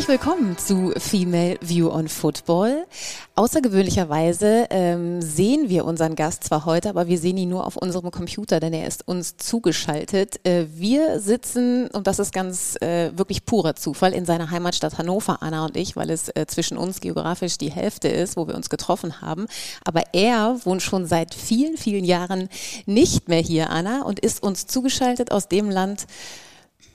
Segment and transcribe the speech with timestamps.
[0.00, 2.86] Herzlich willkommen zu Female View on Football.
[3.34, 8.10] Außergewöhnlicherweise ähm, sehen wir unseren Gast zwar heute, aber wir sehen ihn nur auf unserem
[8.10, 10.40] Computer, denn er ist uns zugeschaltet.
[10.46, 15.42] Äh, wir sitzen, und das ist ganz äh, wirklich purer Zufall, in seiner Heimatstadt Hannover,
[15.42, 18.70] Anna und ich, weil es äh, zwischen uns geografisch die Hälfte ist, wo wir uns
[18.70, 19.48] getroffen haben.
[19.84, 22.48] Aber er wohnt schon seit vielen, vielen Jahren
[22.86, 26.06] nicht mehr hier, Anna, und ist uns zugeschaltet aus dem Land,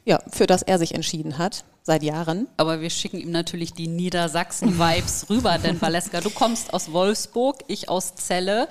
[0.06, 2.48] ja, für das er sich entschieden hat seit Jahren.
[2.58, 7.90] Aber wir schicken ihm natürlich die Niedersachsen-Vibes rüber, denn Valeska, du kommst aus Wolfsburg, ich
[7.90, 8.68] aus Celle.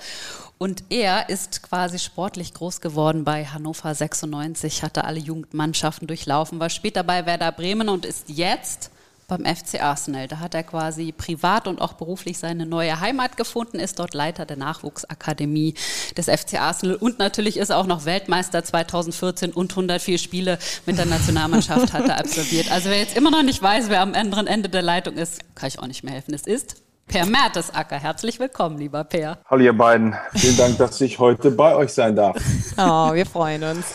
[0.57, 6.69] Und er ist quasi sportlich groß geworden bei Hannover 96, hatte alle Jugendmannschaften durchlaufen, war
[6.69, 8.91] später bei Werder Bremen und ist jetzt
[9.27, 10.27] beim FC Arsenal.
[10.27, 14.45] Da hat er quasi privat und auch beruflich seine neue Heimat gefunden, ist dort Leiter
[14.45, 15.73] der Nachwuchsakademie
[16.15, 20.97] des FC Arsenal und natürlich ist er auch noch Weltmeister 2014 und 104 Spiele mit
[20.97, 22.71] der Nationalmannschaft hat er absolviert.
[22.71, 25.67] Also wer jetzt immer noch nicht weiß, wer am anderen Ende der Leitung ist, kann
[25.67, 26.33] ich auch nicht mehr helfen.
[26.33, 27.97] Es ist Per Mertesacker.
[27.97, 29.37] Herzlich willkommen, lieber Per.
[29.45, 30.15] Hallo ihr beiden.
[30.33, 32.35] Vielen Dank, dass ich heute bei euch sein darf.
[32.77, 33.85] Oh, wir freuen uns.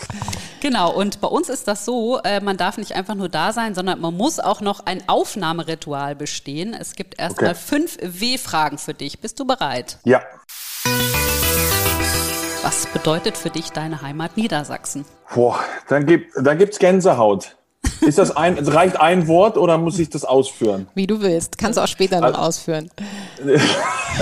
[0.59, 3.75] Genau, und bei uns ist das so, äh, man darf nicht einfach nur da sein,
[3.75, 6.73] sondern man muss auch noch ein Aufnahmeritual bestehen.
[6.73, 7.59] Es gibt erstmal okay.
[7.63, 9.19] fünf W-Fragen für dich.
[9.19, 9.99] Bist du bereit?
[10.03, 10.21] Ja.
[12.63, 15.05] Was bedeutet für dich deine Heimat Niedersachsen?
[15.33, 17.55] Boah, dann gibt es dann Gänsehaut.
[18.01, 20.87] Ist das ein, reicht ein Wort oder muss ich das ausführen?
[20.95, 21.57] Wie du willst.
[21.57, 22.89] Kannst du auch später noch also, ausführen.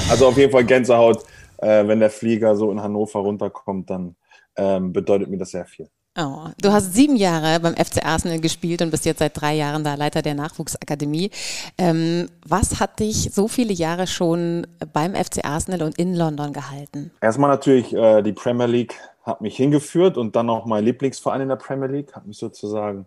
[0.09, 1.23] Also auf jeden Fall Gänsehaut.
[1.57, 4.15] Äh, wenn der Flieger so in Hannover runterkommt, dann
[4.55, 5.89] ähm, bedeutet mir das sehr viel.
[6.17, 9.83] Oh, du hast sieben Jahre beim FC Arsenal gespielt und bist jetzt seit drei Jahren
[9.83, 11.31] da Leiter der Nachwuchsakademie.
[11.77, 17.11] Ähm, was hat dich so viele Jahre schon beim FC Arsenal und in London gehalten?
[17.21, 21.49] Erstmal natürlich äh, die Premier League hat mich hingeführt und dann auch mein Lieblingsverein in
[21.49, 23.05] der Premier League hat mich sozusagen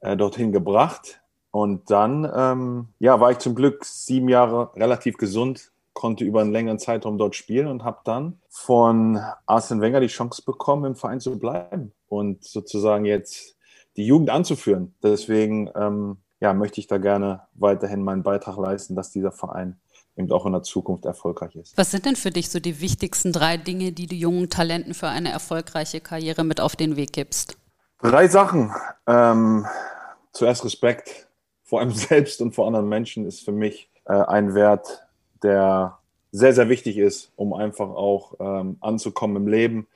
[0.00, 1.20] äh, dorthin gebracht.
[1.50, 6.52] Und dann ähm, ja, war ich zum Glück sieben Jahre relativ gesund, konnte über einen
[6.52, 11.20] längeren Zeitraum dort spielen und habe dann von Arsene Wenger die Chance bekommen, im Verein
[11.20, 13.56] zu bleiben und sozusagen jetzt
[13.96, 14.94] die Jugend anzuführen.
[15.02, 19.80] Deswegen ähm, ja, möchte ich da gerne weiterhin meinen Beitrag leisten, dass dieser Verein
[20.16, 21.76] eben auch in der Zukunft erfolgreich ist.
[21.76, 25.08] Was sind denn für dich so die wichtigsten drei Dinge, die du jungen Talenten für
[25.08, 27.56] eine erfolgreiche Karriere mit auf den Weg gibst?
[28.02, 28.72] Drei Sachen.
[29.06, 29.66] Ähm,
[30.32, 31.28] zuerst Respekt
[31.62, 35.06] vor einem selbst und vor anderen Menschen ist für mich äh, ein Wert,
[35.42, 35.98] der
[36.32, 39.86] sehr, sehr wichtig ist, um einfach auch ähm, anzukommen im Leben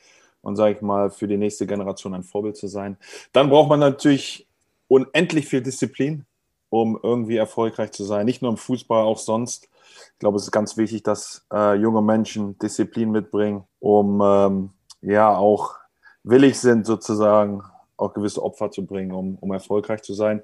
[0.43, 2.99] und, sage ich mal, für die nächste Generation ein Vorbild zu sein.
[3.33, 4.47] Dann braucht man natürlich
[4.89, 6.27] unendlich viel Disziplin,
[6.69, 8.27] um irgendwie erfolgreich zu sein.
[8.27, 9.69] Nicht nur im Fußball, auch sonst.
[10.13, 15.35] Ich glaube, es ist ganz wichtig, dass äh, junge Menschen Disziplin mitbringen, um ähm, ja
[15.35, 15.77] auch
[16.23, 17.63] willig sind, sozusagen
[17.97, 20.43] auch gewisse Opfer zu bringen, um, um erfolgreich zu sein.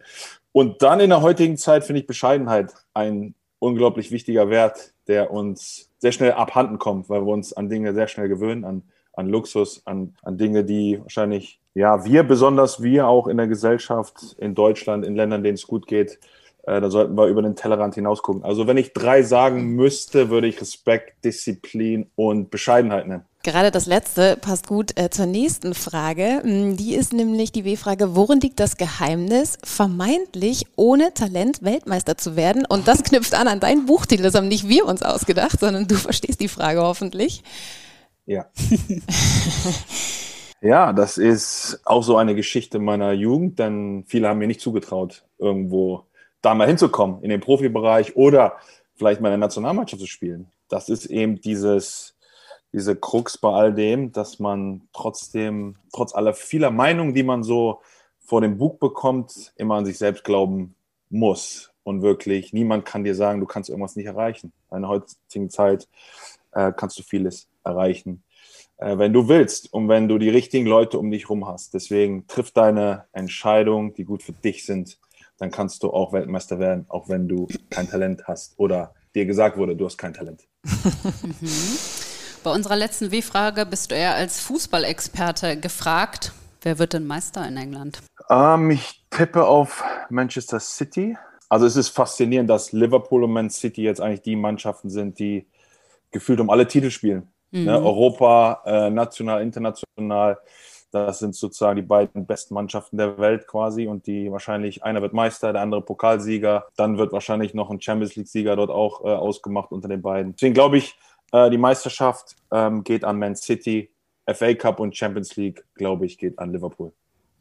[0.53, 5.91] Und dann in der heutigen Zeit finde ich Bescheidenheit ein unglaublich wichtiger Wert, der uns
[5.99, 9.83] sehr schnell abhanden kommt, weil wir uns an Dinge sehr schnell gewöhnen, an, an Luxus,
[9.84, 15.05] an, an Dinge, die wahrscheinlich, ja, wir, besonders wir auch in der Gesellschaft, in Deutschland,
[15.05, 16.19] in Ländern, denen es gut geht,
[16.65, 18.44] äh, da sollten wir über den Tellerrand hinaus gucken.
[18.44, 23.25] Also wenn ich drei sagen müsste, würde ich Respekt, Disziplin und Bescheidenheit nennen.
[23.43, 26.43] Gerade das letzte passt gut äh, zur nächsten Frage.
[26.43, 32.37] Hm, die ist nämlich die W-Frage, worin liegt das Geheimnis, vermeintlich ohne Talent Weltmeister zu
[32.37, 32.67] werden?
[32.67, 34.23] Und das knüpft an an deinen Buchtitel.
[34.23, 37.43] Das haben nicht wir uns ausgedacht, sondern du verstehst die Frage hoffentlich.
[38.27, 38.45] Ja.
[40.61, 45.25] ja, das ist auch so eine Geschichte meiner Jugend, denn viele haben mir nicht zugetraut,
[45.39, 46.05] irgendwo
[46.43, 48.59] da mal hinzukommen, in den Profibereich oder
[48.97, 50.53] vielleicht mal in der Nationalmannschaft zu spielen.
[50.69, 52.19] Das ist eben dieses,
[52.72, 57.81] diese Krux bei all dem, dass man trotzdem, trotz aller vieler Meinungen, die man so
[58.19, 60.75] vor dem Buch bekommt, immer an sich selbst glauben
[61.09, 61.72] muss.
[61.82, 64.53] Und wirklich, niemand kann dir sagen, du kannst irgendwas nicht erreichen.
[64.70, 65.88] In der heutigen Zeit
[66.53, 68.22] äh, kannst du vieles erreichen,
[68.77, 71.74] äh, wenn du willst und wenn du die richtigen Leute um dich herum hast.
[71.74, 74.98] Deswegen triff deine Entscheidungen, die gut für dich sind.
[75.39, 79.56] Dann kannst du auch Weltmeister werden, auch wenn du kein Talent hast oder dir gesagt
[79.56, 80.47] wurde, du hast kein Talent.
[82.42, 86.33] Bei unserer letzten W-Frage bist du eher als Fußballexperte gefragt.
[86.63, 88.01] Wer wird denn Meister in England?
[88.31, 91.19] Ähm, ich tippe auf Manchester City.
[91.51, 95.47] Also es ist faszinierend, dass Liverpool und Man City jetzt eigentlich die Mannschaften sind, die
[96.13, 97.28] gefühlt um alle Titel spielen.
[97.51, 97.65] Mhm.
[97.65, 97.78] Ne?
[97.78, 100.39] Europa, äh, national, international.
[100.93, 105.13] Das sind sozusagen die beiden besten Mannschaften der Welt quasi und die wahrscheinlich, einer wird
[105.13, 106.66] Meister, der andere Pokalsieger.
[106.77, 110.33] Dann wird wahrscheinlich noch ein Champions League-Sieger dort auch äh, ausgemacht unter den beiden.
[110.33, 110.97] Deswegen glaube ich,
[111.32, 113.91] äh, die Meisterschaft ähm, geht an Man City.
[114.32, 116.92] FA Cup und Champions League, glaube ich, geht an Liverpool.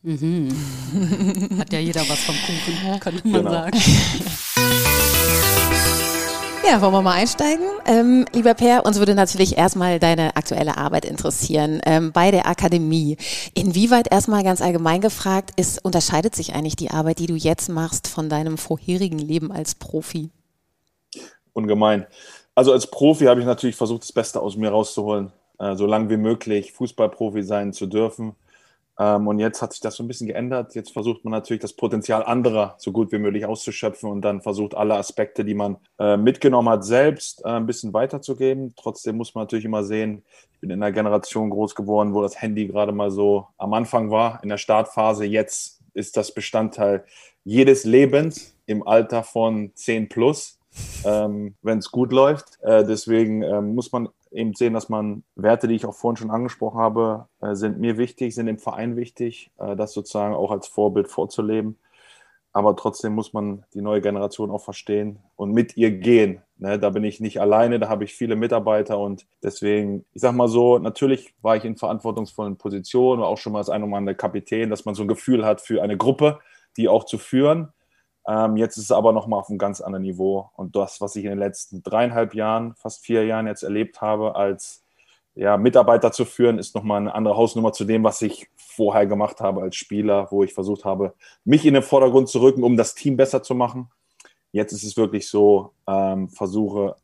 [0.01, 0.49] Mhm.
[1.59, 3.51] Hat ja jeder was vom Kuchen, könnte man genau.
[3.51, 3.77] sagen.
[6.69, 7.65] Ja, wollen wir mal einsteigen?
[7.87, 13.17] Ähm, lieber Per, uns würde natürlich erstmal deine aktuelle Arbeit interessieren ähm, bei der Akademie.
[13.55, 18.07] Inwieweit erstmal ganz allgemein gefragt ist, unterscheidet sich eigentlich die Arbeit, die du jetzt machst,
[18.07, 20.29] von deinem vorherigen Leben als Profi?
[21.53, 22.05] Ungemein.
[22.59, 26.09] Also als Profi habe ich natürlich versucht, das Beste aus mir rauszuholen, äh, so lange
[26.09, 28.35] wie möglich Fußballprofi sein zu dürfen.
[28.99, 30.75] Ähm, und jetzt hat sich das so ein bisschen geändert.
[30.75, 34.75] Jetzt versucht man natürlich das Potenzial anderer so gut wie möglich auszuschöpfen und dann versucht
[34.75, 38.73] alle Aspekte, die man äh, mitgenommen hat, selbst äh, ein bisschen weiterzugeben.
[38.75, 42.41] Trotzdem muss man natürlich immer sehen, ich bin in einer Generation groß geworden, wo das
[42.41, 45.23] Handy gerade mal so am Anfang war, in der Startphase.
[45.23, 47.05] Jetzt ist das Bestandteil
[47.45, 50.58] jedes Lebens im Alter von 10 plus,
[51.05, 52.59] ähm, wenn es gut läuft.
[52.61, 56.31] Äh, deswegen ähm, muss man eben sehen, dass man Werte, die ich auch vorhin schon
[56.31, 60.67] angesprochen habe, äh, sind mir wichtig, sind im Verein wichtig, äh, das sozusagen auch als
[60.67, 61.77] Vorbild vorzuleben.
[62.51, 66.41] Aber trotzdem muss man die neue Generation auch verstehen und mit ihr gehen.
[66.57, 70.35] Ne, da bin ich nicht alleine, da habe ich viele Mitarbeiter und deswegen, ich sage
[70.35, 74.15] mal so, natürlich war ich in verantwortungsvollen Positionen, auch schon mal als ein oder andere
[74.15, 76.39] Kapitän, dass man so ein Gefühl hat für eine Gruppe,
[76.75, 77.71] die auch zu führen.
[78.29, 80.51] Ähm, jetzt ist es aber nochmal auf einem ganz anderen Niveau.
[80.55, 84.35] Und das, was ich in den letzten dreieinhalb Jahren, fast vier Jahren jetzt erlebt habe,
[84.35, 84.83] als
[85.33, 89.41] ja, Mitarbeiter zu führen, ist nochmal eine andere Hausnummer zu dem, was ich vorher gemacht
[89.41, 92.93] habe als Spieler, wo ich versucht habe, mich in den Vordergrund zu rücken, um das
[92.93, 93.89] Team besser zu machen.
[94.51, 96.95] Jetzt ist es wirklich so, ähm, versuche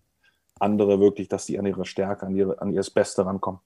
[0.60, 3.62] andere wirklich, dass die an ihre Stärke, an, ihre, an ihr Beste rankommen.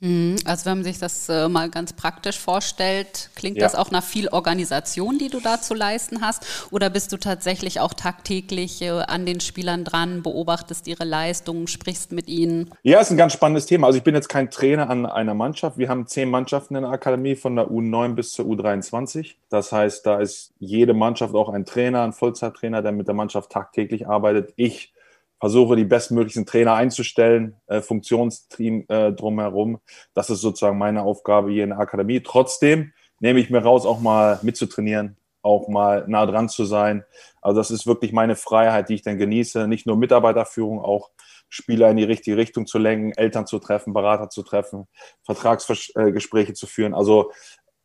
[0.00, 0.36] Mhm.
[0.44, 3.64] Also wenn man sich das äh, mal ganz praktisch vorstellt, klingt ja.
[3.64, 6.46] das auch nach viel Organisation, die du da zu leisten hast?
[6.70, 12.12] Oder bist du tatsächlich auch tagtäglich äh, an den Spielern dran, beobachtest ihre Leistungen, sprichst
[12.12, 12.70] mit ihnen?
[12.82, 13.88] Ja, ist ein ganz spannendes Thema.
[13.88, 15.78] Also ich bin jetzt kein Trainer an einer Mannschaft.
[15.78, 19.34] Wir haben zehn Mannschaften in der Akademie von der U9 bis zur U23.
[19.50, 23.50] Das heißt, da ist jede Mannschaft auch ein Trainer, ein Vollzeittrainer, der mit der Mannschaft
[23.50, 24.52] tagtäglich arbeitet.
[24.56, 24.92] Ich
[25.40, 29.80] versuche die bestmöglichen Trainer einzustellen, äh, Funktionsteam äh, drumherum.
[30.14, 32.20] Das ist sozusagen meine Aufgabe hier in der Akademie.
[32.20, 37.04] Trotzdem nehme ich mir raus, auch mal mitzutrainieren, auch mal nah dran zu sein.
[37.40, 39.68] Also das ist wirklich meine Freiheit, die ich dann genieße.
[39.68, 41.10] Nicht nur Mitarbeiterführung, auch
[41.48, 44.86] Spieler in die richtige Richtung zu lenken, Eltern zu treffen, Berater zu treffen,
[45.22, 46.94] Vertragsgespräche zu führen.
[46.94, 47.32] Also,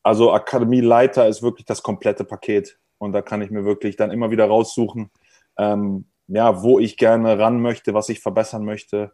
[0.01, 2.77] also Akademieleiter ist wirklich das komplette Paket.
[2.97, 5.11] Und da kann ich mir wirklich dann immer wieder raussuchen,
[5.57, 9.11] ähm, ja, wo ich gerne ran möchte, was ich verbessern möchte.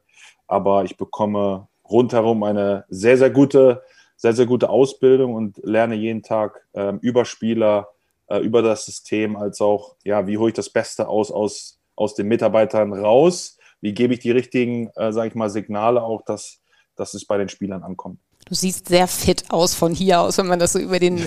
[0.47, 3.83] Aber ich bekomme rundherum eine sehr, sehr gute,
[4.15, 7.89] sehr, sehr gute Ausbildung und lerne jeden Tag äh, über Spieler,
[8.27, 12.15] äh, über das System, als auch, ja, wie hole ich das Beste aus, aus, aus
[12.15, 13.57] den Mitarbeitern raus?
[13.81, 16.61] Wie gebe ich die richtigen, äh, sage ich mal, Signale auch, dass,
[16.95, 18.19] dass es bei den Spielern ankommt?
[18.49, 21.17] Du siehst sehr fit aus von hier aus, wenn man das so über den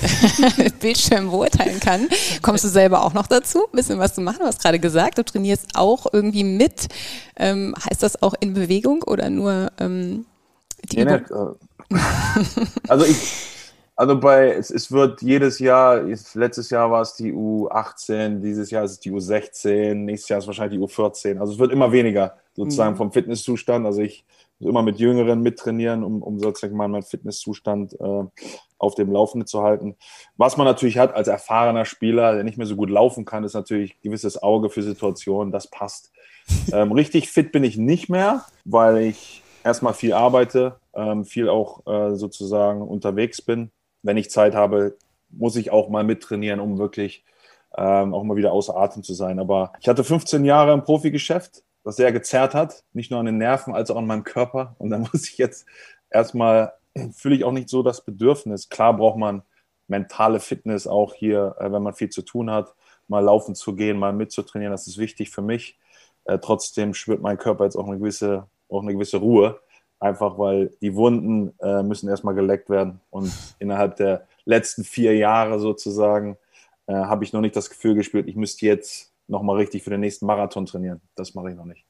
[0.80, 2.08] Bildschirm beurteilen kann.
[2.42, 4.38] Kommst du selber auch noch dazu, ein bisschen was zu machen?
[4.40, 6.88] Du hast gerade gesagt, du trainierst auch irgendwie mit.
[7.36, 10.26] Ähm, heißt das auch in Bewegung oder nur ähm,
[10.90, 11.56] die nee, Übung?
[11.90, 11.98] Äh,
[12.88, 13.16] also ich,
[13.94, 16.02] also bei, es, es, wird jedes Jahr,
[16.34, 20.44] letztes Jahr war es die U18, dieses Jahr ist es die U16, nächstes Jahr ist
[20.44, 21.38] es wahrscheinlich die U14.
[21.38, 22.96] Also es wird immer weniger sozusagen mhm.
[22.96, 23.86] vom Fitnesszustand.
[23.86, 24.24] Also ich
[24.68, 28.24] immer mit Jüngeren mittrainieren, um, um sozusagen mal meinen Fitnesszustand äh,
[28.78, 29.96] auf dem Laufenden zu halten.
[30.36, 33.54] Was man natürlich hat als erfahrener Spieler, der nicht mehr so gut laufen kann, ist
[33.54, 36.12] natürlich ein gewisses Auge für Situationen, das passt.
[36.72, 41.86] Ähm, richtig fit bin ich nicht mehr, weil ich erstmal viel arbeite, ähm, viel auch
[41.86, 43.70] äh, sozusagen unterwegs bin.
[44.02, 44.96] Wenn ich Zeit habe,
[45.30, 47.24] muss ich auch mal mittrainieren, um wirklich
[47.76, 49.38] ähm, auch mal wieder außer Atem zu sein.
[49.38, 53.38] Aber ich hatte 15 Jahre im Profigeschäft, das sehr gezerrt hat, nicht nur an den
[53.38, 54.76] Nerven, als auch an meinem Körper.
[54.78, 55.66] Und da muss ich jetzt
[56.10, 56.72] erstmal,
[57.12, 58.68] fühle ich auch nicht so das Bedürfnis.
[58.68, 59.42] Klar braucht man
[59.88, 62.74] mentale Fitness auch hier, äh, wenn man viel zu tun hat,
[63.08, 65.78] mal laufen zu gehen, mal mitzutrainieren, das ist wichtig für mich.
[66.24, 69.60] Äh, trotzdem spürt mein Körper jetzt auch eine gewisse, auch eine gewisse Ruhe,
[70.00, 73.00] einfach weil die Wunden äh, müssen erstmal geleckt werden.
[73.10, 76.36] Und innerhalb der letzten vier Jahre sozusagen
[76.88, 80.26] habe ich noch nicht das Gefühl gespürt, ich müsste jetzt nochmal richtig für den nächsten
[80.26, 81.00] Marathon trainieren.
[81.16, 81.84] Das mache ich noch nicht.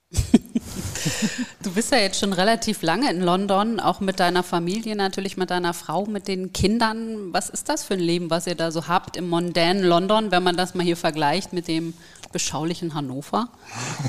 [1.63, 5.51] du bist ja jetzt schon relativ lange in London, auch mit deiner Familie natürlich, mit
[5.51, 7.35] deiner Frau, mit den Kindern.
[7.35, 10.43] Was ist das für ein Leben, was ihr da so habt im mondänen London, wenn
[10.43, 11.93] man das mal hier vergleicht mit dem
[12.33, 13.49] beschaulichen Hannover?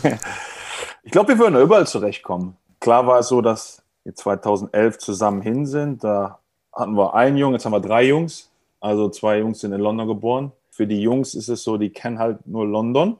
[1.03, 2.55] ich glaube, wir würden da überall zurechtkommen.
[2.79, 6.03] Klar war es so, dass wir 2011 zusammen hin sind.
[6.03, 6.39] Da
[6.71, 8.51] hatten wir einen Jungen, jetzt haben wir drei Jungs.
[8.79, 10.51] Also zwei Jungs sind in London geboren.
[10.69, 13.17] Für die Jungs ist es so, die kennen halt nur London,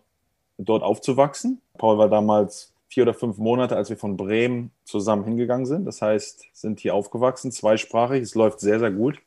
[0.65, 1.61] dort aufzuwachsen.
[1.77, 5.85] Paul war damals vier oder fünf Monate, als wir von Bremen zusammen hingegangen sind.
[5.85, 8.21] Das heißt, sind hier aufgewachsen, zweisprachig.
[8.21, 9.17] Es läuft sehr, sehr gut.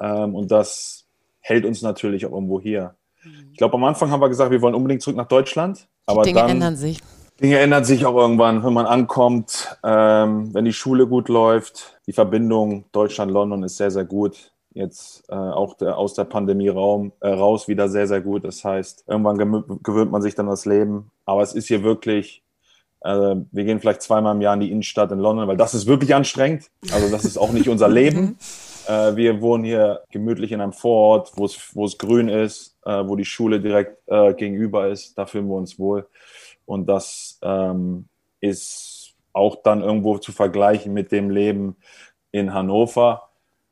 [0.00, 1.06] Ähm, und das
[1.40, 2.94] hält uns natürlich auch irgendwo hier.
[3.22, 3.50] Mhm.
[3.52, 5.88] Ich glaube, am Anfang haben wir gesagt, wir wollen unbedingt zurück nach Deutschland.
[6.08, 7.00] Die Dinge dann, ändern sich.
[7.40, 12.00] Dinge ändern sich auch irgendwann, wenn man ankommt, ähm, wenn die Schule gut läuft.
[12.06, 14.52] Die Verbindung Deutschland-London ist sehr, sehr gut.
[14.76, 18.44] Jetzt äh, auch der, aus der Pandemie Raum, äh, raus wieder sehr, sehr gut.
[18.44, 19.38] Das heißt, irgendwann
[19.82, 21.10] gewöhnt man sich dann das Leben.
[21.24, 22.42] Aber es ist hier wirklich,
[23.00, 25.86] äh, wir gehen vielleicht zweimal im Jahr in die Innenstadt in London, weil das ist
[25.86, 26.70] wirklich anstrengend.
[26.92, 28.36] Also das ist auch nicht unser Leben.
[28.86, 33.02] Äh, wir wohnen hier gemütlich in einem Vorort, wo es, wo es grün ist, äh,
[33.08, 35.16] wo die Schule direkt äh, gegenüber ist.
[35.16, 36.06] Da fühlen wir uns wohl.
[36.66, 38.08] Und das ähm,
[38.40, 41.76] ist auch dann irgendwo zu vergleichen mit dem Leben
[42.30, 43.30] in Hannover.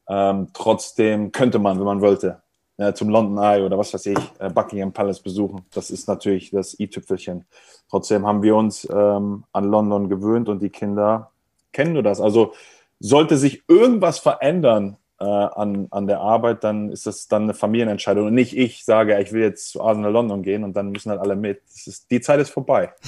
[0.08, 2.42] Ähm, trotzdem könnte man, wenn man wollte,
[2.76, 5.64] äh, zum London Eye oder was weiß ich, äh, Buckingham Palace besuchen.
[5.72, 7.44] Das ist natürlich das i-Tüpfelchen.
[7.88, 11.30] Trotzdem haben wir uns ähm, an London gewöhnt und die Kinder
[11.72, 12.20] kennen nur das.
[12.20, 12.52] Also
[12.98, 18.26] sollte sich irgendwas verändern äh, an, an der Arbeit, dann ist das dann eine Familienentscheidung.
[18.26, 21.20] Und nicht ich sage, ich will jetzt zu Arsenal London gehen und dann müssen halt
[21.20, 21.62] alle mit.
[21.86, 22.92] Ist, die Zeit ist vorbei.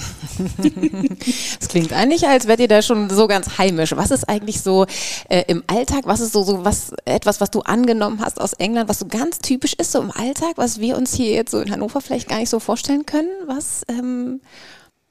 [1.59, 3.95] Es klingt eigentlich, als wärt ihr da schon so ganz heimisch.
[3.95, 4.85] Was ist eigentlich so
[5.29, 6.01] äh, im Alltag?
[6.05, 9.39] Was ist so, so was, etwas, was du angenommen hast aus England, was so ganz
[9.39, 12.39] typisch ist, so im Alltag, was wir uns hier jetzt so in Hannover vielleicht gar
[12.39, 13.29] nicht so vorstellen können?
[13.47, 14.39] Was, ähm,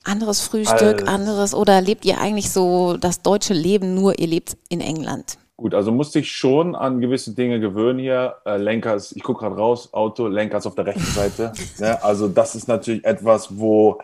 [0.05, 4.57] anderes Frühstück, also, anderes oder lebt ihr eigentlich so das deutsche Leben nur, ihr lebt
[4.69, 5.37] in England?
[5.59, 8.37] Gut, also musste ich schon an gewisse Dinge gewöhnen hier.
[8.45, 11.53] Äh, Lenker ist, ich gucke gerade raus, Auto, Lenker ist auf der rechten Seite.
[11.79, 13.99] ja, also das ist natürlich etwas, wo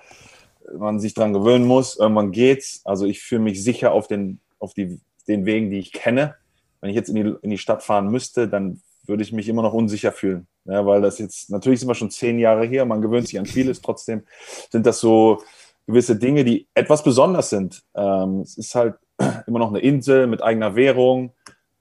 [0.79, 1.99] man sich dran gewöhnen muss.
[1.99, 2.81] Irgendwann geht's.
[2.85, 6.37] Also ich fühle mich sicher auf den, auf die, den Wegen, die ich kenne.
[6.81, 9.63] Wenn ich jetzt in die, in die Stadt fahren müsste, dann würde ich mich immer
[9.63, 10.47] noch unsicher fühlen.
[10.65, 13.47] Ja, weil das jetzt, natürlich sind wir schon zehn Jahre hier, man gewöhnt sich an
[13.47, 14.23] vieles, trotzdem
[14.71, 15.43] sind das so
[15.87, 17.83] gewisse Dinge, die etwas besonders sind.
[17.95, 18.95] Ähm, es ist halt
[19.47, 21.33] immer noch eine Insel mit eigener Währung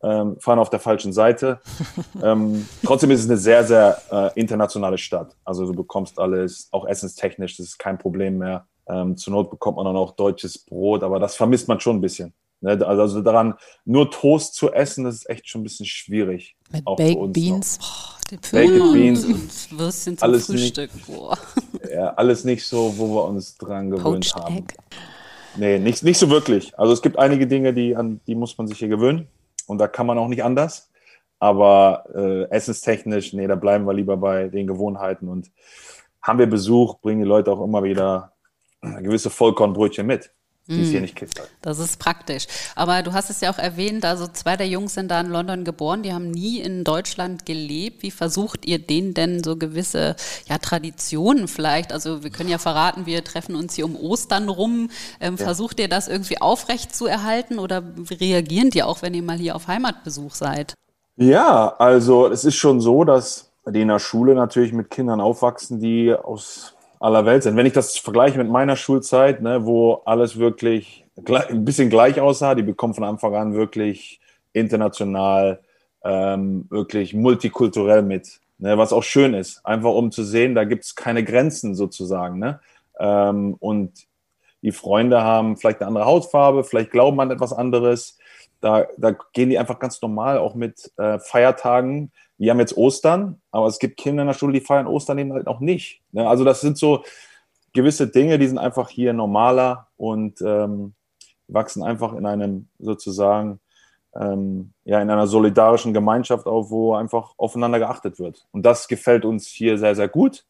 [0.03, 1.59] ähm, fahren auf der falschen Seite.
[2.23, 5.35] ähm, trotzdem ist es eine sehr, sehr äh, internationale Stadt.
[5.43, 8.65] Also du bekommst alles, auch essenstechnisch, das ist kein Problem mehr.
[8.87, 12.01] Ähm, zur Not bekommt man dann auch deutsches Brot, aber das vermisst man schon ein
[12.01, 12.33] bisschen.
[12.61, 12.71] Ne?
[12.71, 13.53] Also, also daran,
[13.85, 16.55] nur Toast zu essen, das ist echt schon ein bisschen schwierig.
[16.71, 17.79] Mit Baked Beans.
[17.81, 19.25] Oh, Baked Beans.
[19.25, 20.89] Und Würstchen zum alles Frühstück.
[20.93, 24.57] Nicht, ja, alles nicht so, wo wir uns dran gewöhnt Poached haben.
[24.57, 24.73] Egg.
[25.57, 26.77] Nee, nicht, nicht so wirklich.
[26.79, 29.27] Also es gibt einige Dinge, die, an die muss man sich hier gewöhnen
[29.71, 30.91] und da kann man auch nicht anders.
[31.39, 35.51] Aber äh, essenstechnisch, nee, da bleiben wir lieber bei den Gewohnheiten und
[36.21, 38.33] haben wir Besuch, bringen die Leute auch immer wieder
[38.81, 40.31] gewisse Vollkornbrötchen mit
[40.67, 41.03] die es hier mm.
[41.03, 41.41] nicht gibt.
[41.61, 42.47] Das ist praktisch.
[42.75, 45.63] Aber du hast es ja auch erwähnt, also zwei der Jungs sind da in London
[45.63, 48.03] geboren, die haben nie in Deutschland gelebt.
[48.03, 50.15] Wie versucht ihr denen denn so gewisse
[50.47, 51.91] ja, Traditionen vielleicht?
[51.91, 54.89] Also wir können ja verraten, wir treffen uns hier um Ostern rum.
[55.19, 55.45] Ähm, ja.
[55.45, 59.55] Versucht ihr das irgendwie aufrecht zu erhalten oder reagieren die auch, wenn ihr mal hier
[59.55, 60.75] auf Heimatbesuch seid?
[61.17, 65.79] Ja, also es ist schon so, dass die in der Schule natürlich mit Kindern aufwachsen,
[65.79, 67.57] die aus aller Welt sind.
[67.57, 72.53] Wenn ich das vergleiche mit meiner Schulzeit, ne, wo alles wirklich ein bisschen gleich aussah,
[72.55, 74.21] die bekommen von Anfang an wirklich
[74.53, 75.61] international,
[76.03, 80.83] ähm, wirklich multikulturell mit, ne, was auch schön ist, einfach um zu sehen, da gibt
[80.83, 82.37] es keine Grenzen sozusagen.
[82.37, 82.59] Ne?
[82.99, 84.07] Ähm, und
[84.61, 88.19] die Freunde haben vielleicht eine andere Hautfarbe, vielleicht glauben an etwas anderes.
[88.59, 92.11] Da, da gehen die einfach ganz normal auch mit äh, Feiertagen
[92.41, 95.31] wir haben jetzt Ostern, aber es gibt Kinder in der Schule, die feiern Ostern eben
[95.31, 96.01] halt noch nicht.
[96.11, 96.27] Ne?
[96.27, 97.03] Also das sind so
[97.71, 100.95] gewisse Dinge, die sind einfach hier normaler und ähm,
[101.47, 103.59] wachsen einfach in einem sozusagen
[104.15, 108.47] ähm, ja in einer solidarischen Gemeinschaft auf, wo einfach aufeinander geachtet wird.
[108.51, 110.43] Und das gefällt uns hier sehr, sehr gut.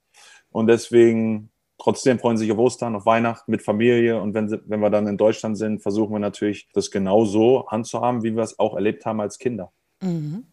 [0.49, 4.21] Und deswegen trotzdem freuen sich auf Ostern, auf Weihnachten mit Familie.
[4.21, 8.33] Und wenn, wenn wir dann in Deutschland sind, versuchen wir natürlich, das genauso handzuhaben, wie
[8.33, 9.73] wir es auch erlebt haben als Kinder.
[10.01, 10.45] Mhm.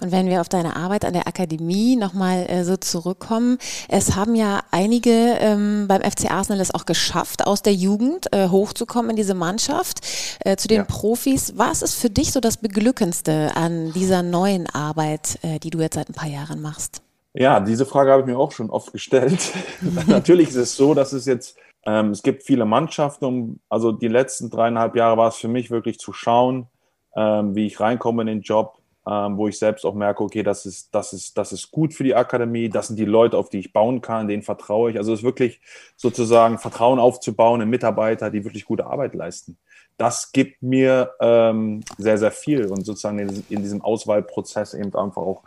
[0.00, 3.58] Und wenn wir auf deine Arbeit an der Akademie nochmal äh, so zurückkommen,
[3.88, 8.48] es haben ja einige ähm, beim FC Arsenal es auch geschafft, aus der Jugend äh,
[8.48, 10.00] hochzukommen in diese Mannschaft,
[10.44, 10.84] äh, zu den ja.
[10.84, 11.54] Profis.
[11.56, 15.94] Was ist für dich so das Beglückendste an dieser neuen Arbeit, äh, die du jetzt
[15.94, 17.02] seit ein paar Jahren machst?
[17.32, 19.52] Ja, diese Frage habe ich mir auch schon oft gestellt.
[20.06, 24.50] Natürlich ist es so, dass es jetzt, ähm, es gibt viele Mannschaften, also die letzten
[24.50, 26.66] dreieinhalb Jahre war es für mich wirklich zu schauen,
[27.14, 30.66] ähm, wie ich reinkomme in den Job, ähm, wo ich selbst auch merke, okay, das
[30.66, 33.58] ist, das, ist, das ist gut für die Akademie, das sind die Leute, auf die
[33.58, 34.98] ich bauen kann, denen vertraue ich.
[34.98, 35.60] Also es ist wirklich
[35.96, 39.56] sozusagen Vertrauen aufzubauen in Mitarbeiter, die wirklich gute Arbeit leisten.
[39.96, 45.22] Das gibt mir ähm, sehr, sehr viel und sozusagen in, in diesem Auswahlprozess eben einfach
[45.22, 45.42] auch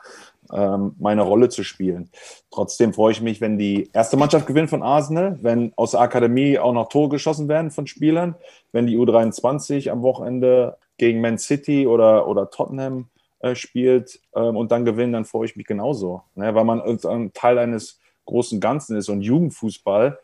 [0.51, 2.10] ähm, meine Rolle zu spielen.
[2.51, 6.60] Trotzdem freue ich mich, wenn die erste Mannschaft gewinnt von Arsenal, wenn aus der Akademie
[6.60, 8.36] auch noch Tore geschossen werden von Spielern,
[8.72, 13.07] wenn die U23 am Wochenende gegen Man City oder, oder Tottenham
[13.43, 16.23] äh, spielt ähm, und dann gewinnen, dann freue ich mich genauso.
[16.35, 16.55] Ne?
[16.55, 20.17] Weil man ein Teil eines großen Ganzen ist und Jugendfußball,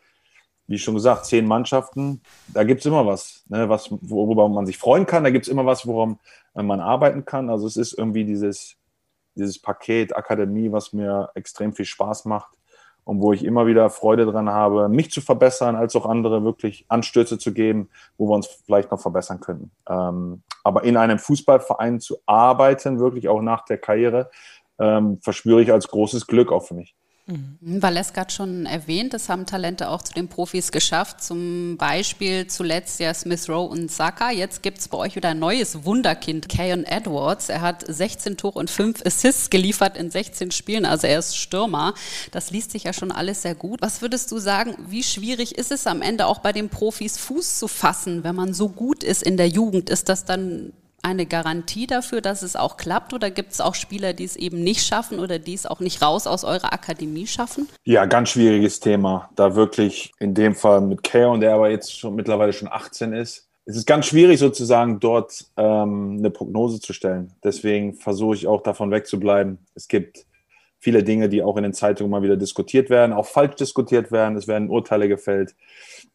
[0.66, 4.78] wie schon gesagt, zehn Mannschaften, da gibt es immer was, ne, was, worüber man sich
[4.78, 6.18] freuen kann, da gibt es immer was, woran
[6.54, 7.50] man arbeiten kann.
[7.50, 8.76] Also es ist irgendwie dieses,
[9.34, 12.56] dieses Paket Akademie, was mir extrem viel Spaß macht
[13.04, 16.84] und wo ich immer wieder Freude dran habe, mich zu verbessern, als auch andere wirklich
[16.88, 19.70] Anstöße zu geben, wo wir uns vielleicht noch verbessern könnten.
[19.88, 24.30] Ähm, aber in einem Fußballverein zu arbeiten, wirklich auch nach der Karriere,
[24.78, 26.94] ähm, verspüre ich als großes Glück auch für mich.
[27.26, 27.82] Mhm.
[27.82, 31.22] Valeska hat schon erwähnt, das haben Talente auch zu den Profis geschafft.
[31.22, 34.30] Zum Beispiel zuletzt ja Smith Rowe und Saka.
[34.30, 37.48] Jetzt gibt es bei euch wieder ein neues Wunderkind, Kayon Edwards.
[37.48, 41.94] Er hat 16 Tore und 5 Assists geliefert in 16 Spielen, also er ist Stürmer.
[42.32, 43.80] Das liest sich ja schon alles sehr gut.
[43.82, 47.58] Was würdest du sagen, wie schwierig ist es am Ende auch bei den Profis Fuß
[47.58, 49.90] zu fassen, wenn man so gut ist in der Jugend?
[49.90, 53.12] Ist das dann eine Garantie dafür, dass es auch klappt?
[53.12, 56.02] Oder gibt es auch Spieler, die es eben nicht schaffen oder die es auch nicht
[56.02, 57.68] raus aus eurer Akademie schaffen?
[57.84, 59.30] Ja, ganz schwieriges Thema.
[59.36, 63.48] Da wirklich in dem Fall mit Keo, der aber jetzt schon mittlerweile schon 18 ist.
[63.66, 67.32] Es ist ganz schwierig sozusagen dort ähm, eine Prognose zu stellen.
[67.44, 69.58] Deswegen versuche ich auch davon wegzubleiben.
[69.74, 70.26] Es gibt
[70.80, 74.36] viele Dinge, die auch in den Zeitungen mal wieder diskutiert werden, auch falsch diskutiert werden.
[74.36, 75.54] Es werden Urteile gefällt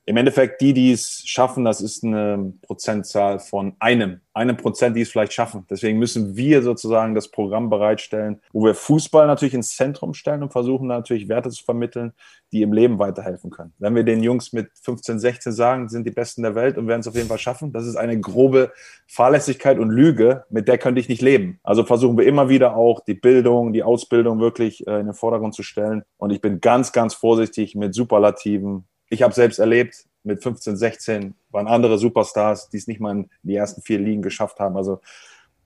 [0.08, 5.02] im Endeffekt, die, die es schaffen, das ist eine Prozentzahl von einem, einem Prozent, die
[5.02, 5.66] es vielleicht schaffen.
[5.68, 10.52] Deswegen müssen wir sozusagen das Programm bereitstellen, wo wir Fußball natürlich ins Zentrum stellen und
[10.52, 12.14] versuchen natürlich Werte zu vermitteln,
[12.52, 13.74] die im Leben weiterhelfen können.
[13.80, 17.02] Wenn wir den Jungs mit 15, 16 sagen, sind die Besten der Welt und werden
[17.02, 18.72] es auf jeden Fall schaffen, das ist eine grobe
[19.08, 21.60] Fahrlässigkeit und Lüge, mit der könnte ich nicht leben.
[21.64, 25.56] Also versuchen wir immer wieder auch die Bildung, die Ausbildung wirklich äh, in den Vordergrund
[25.56, 26.04] zu stellen.
[26.18, 31.36] Und ich bin ganz, ganz vorsichtig mit Superlativen ich habe selbst erlebt, mit 15, 16
[31.52, 34.76] waren andere Superstars, die es nicht mal in die ersten vier Ligen geschafft haben.
[34.76, 35.02] Also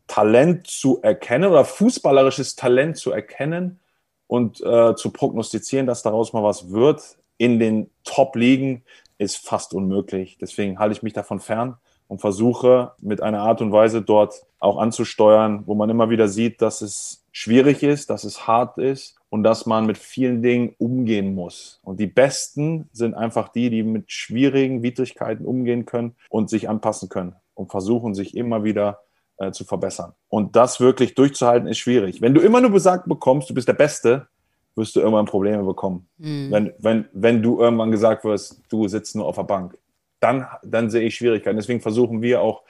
[0.08, 3.80] Talent zu erkennen oder fußballerisches Talent zu erkennen
[4.28, 8.84] und äh, zu prognostizieren, dass daraus mal was wird in den Top-Ligen,
[9.18, 10.38] ist fast unmöglich.
[10.40, 14.78] Deswegen halte ich mich davon fern und versuche mit einer Art und Weise dort auch
[14.78, 19.44] anzusteuern, wo man immer wieder sieht, dass es schwierig ist, dass es hart ist und
[19.44, 21.80] dass man mit vielen Dingen umgehen muss.
[21.84, 27.10] Und die Besten sind einfach die, die mit schwierigen Widrigkeiten umgehen können und sich anpassen
[27.10, 29.02] können und versuchen, sich immer wieder
[29.38, 30.14] äh, zu verbessern.
[30.30, 32.22] Und das wirklich durchzuhalten, ist schwierig.
[32.22, 34.28] Wenn du immer nur gesagt bekommst, du bist der Beste,
[34.76, 36.08] wirst du irgendwann Probleme bekommen.
[36.18, 36.52] Mhm.
[36.52, 39.78] Wenn, wenn, wenn du irgendwann gesagt wirst, du sitzt nur auf der Bank,
[40.20, 41.58] dann, dann sehe ich Schwierigkeiten.
[41.58, 42.64] Deswegen versuchen wir auch,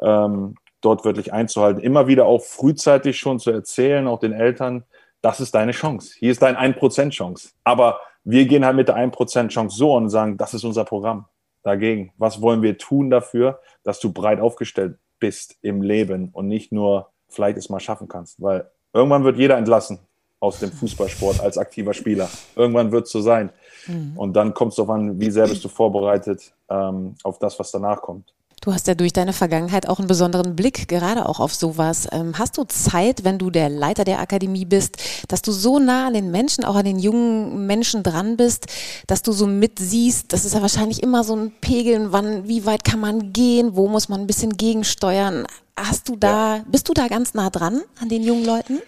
[0.00, 1.82] ähm, dort wirklich einzuhalten.
[1.82, 4.84] Immer wieder auch frühzeitig schon zu erzählen, auch den Eltern,
[5.24, 6.14] das ist deine Chance.
[6.18, 7.48] Hier ist deine 1% Chance.
[7.64, 11.24] Aber wir gehen halt mit der 1% Chance so und sagen, das ist unser Programm.
[11.62, 16.72] Dagegen, was wollen wir tun dafür, dass du breit aufgestellt bist im Leben und nicht
[16.72, 18.42] nur vielleicht es mal schaffen kannst?
[18.42, 19.98] Weil irgendwann wird jeder entlassen
[20.40, 22.28] aus dem Fußballsport als aktiver Spieler.
[22.54, 23.48] Irgendwann wird es so sein.
[23.86, 24.12] Mhm.
[24.18, 27.70] Und dann kommt es darauf an, wie sehr bist du vorbereitet ähm, auf das, was
[27.70, 28.34] danach kommt.
[28.64, 32.08] Du hast ja durch deine Vergangenheit auch einen besonderen Blick, gerade auch auf sowas.
[32.12, 34.96] Ähm, hast du Zeit, wenn du der Leiter der Akademie bist,
[35.28, 38.68] dass du so nah an den Menschen, auch an den jungen Menschen dran bist,
[39.06, 40.32] dass du so mitsiehst?
[40.32, 43.86] Das ist ja wahrscheinlich immer so ein Pegeln, wann, wie weit kann man gehen, wo
[43.86, 45.46] muss man ein bisschen gegensteuern?
[45.78, 46.64] Hast du da, ja.
[46.66, 48.80] bist du da ganz nah dran an den jungen Leuten?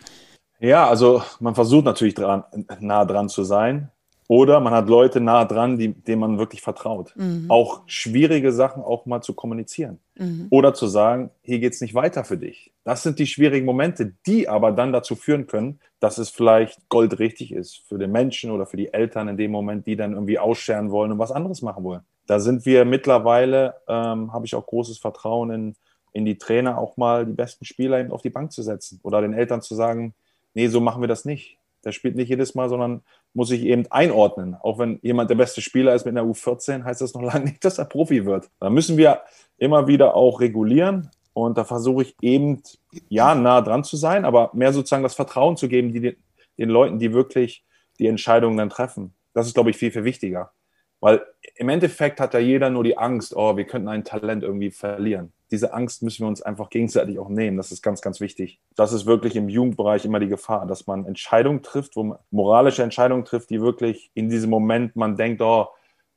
[0.58, 2.44] Ja, also man versucht natürlich dran,
[2.80, 3.90] nah dran zu sein.
[4.28, 7.12] Oder man hat Leute nah dran, die, denen man wirklich vertraut.
[7.16, 7.46] Mhm.
[7.48, 10.00] Auch schwierige Sachen auch mal zu kommunizieren.
[10.16, 10.48] Mhm.
[10.50, 12.72] Oder zu sagen, hier geht es nicht weiter für dich.
[12.82, 17.52] Das sind die schwierigen Momente, die aber dann dazu führen können, dass es vielleicht goldrichtig
[17.52, 20.90] ist für den Menschen oder für die Eltern in dem Moment, die dann irgendwie ausscheren
[20.90, 22.02] wollen und was anderes machen wollen.
[22.26, 25.76] Da sind wir mittlerweile, ähm, habe ich auch großes Vertrauen in,
[26.12, 29.20] in die Trainer, auch mal die besten Spieler eben auf die Bank zu setzen oder
[29.20, 30.14] den Eltern zu sagen,
[30.54, 31.58] nee, so machen wir das nicht.
[31.86, 34.56] Der spielt nicht jedes Mal, sondern muss sich eben einordnen.
[34.60, 37.64] Auch wenn jemand der beste Spieler ist mit einer U14, heißt das noch lange nicht,
[37.64, 38.50] dass er Profi wird.
[38.58, 39.20] Da müssen wir
[39.56, 41.10] immer wieder auch regulieren.
[41.32, 42.60] Und da versuche ich eben,
[43.08, 46.16] ja, nah dran zu sein, aber mehr sozusagen das Vertrauen zu geben, die,
[46.58, 47.64] den Leuten, die wirklich
[48.00, 49.14] die Entscheidungen dann treffen.
[49.32, 50.50] Das ist, glaube ich, viel, viel wichtiger.
[50.98, 51.22] Weil
[51.54, 55.32] im Endeffekt hat ja jeder nur die Angst, oh, wir könnten ein Talent irgendwie verlieren
[55.50, 57.56] diese Angst müssen wir uns einfach gegenseitig auch nehmen.
[57.56, 58.60] Das ist ganz, ganz wichtig.
[58.74, 62.82] Das ist wirklich im Jugendbereich immer die Gefahr, dass man Entscheidungen trifft, wo man moralische
[62.82, 65.68] Entscheidungen trifft, die wirklich in diesem Moment man denkt, oh,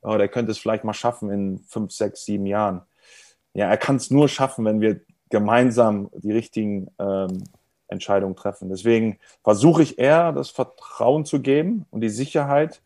[0.02, 2.82] oh der könnte es vielleicht mal schaffen in fünf, sechs, sieben Jahren.
[3.54, 7.44] Ja, er kann es nur schaffen, wenn wir gemeinsam die richtigen ähm,
[7.88, 8.70] Entscheidungen treffen.
[8.70, 12.82] Deswegen versuche ich eher, das Vertrauen zu geben und die Sicherheit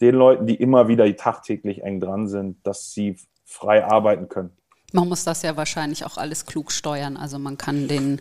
[0.00, 4.56] den Leuten, die immer wieder tagtäglich eng dran sind, dass sie frei arbeiten können
[4.94, 7.16] Man muss das ja wahrscheinlich auch alles klug steuern.
[7.16, 8.20] Also man kann den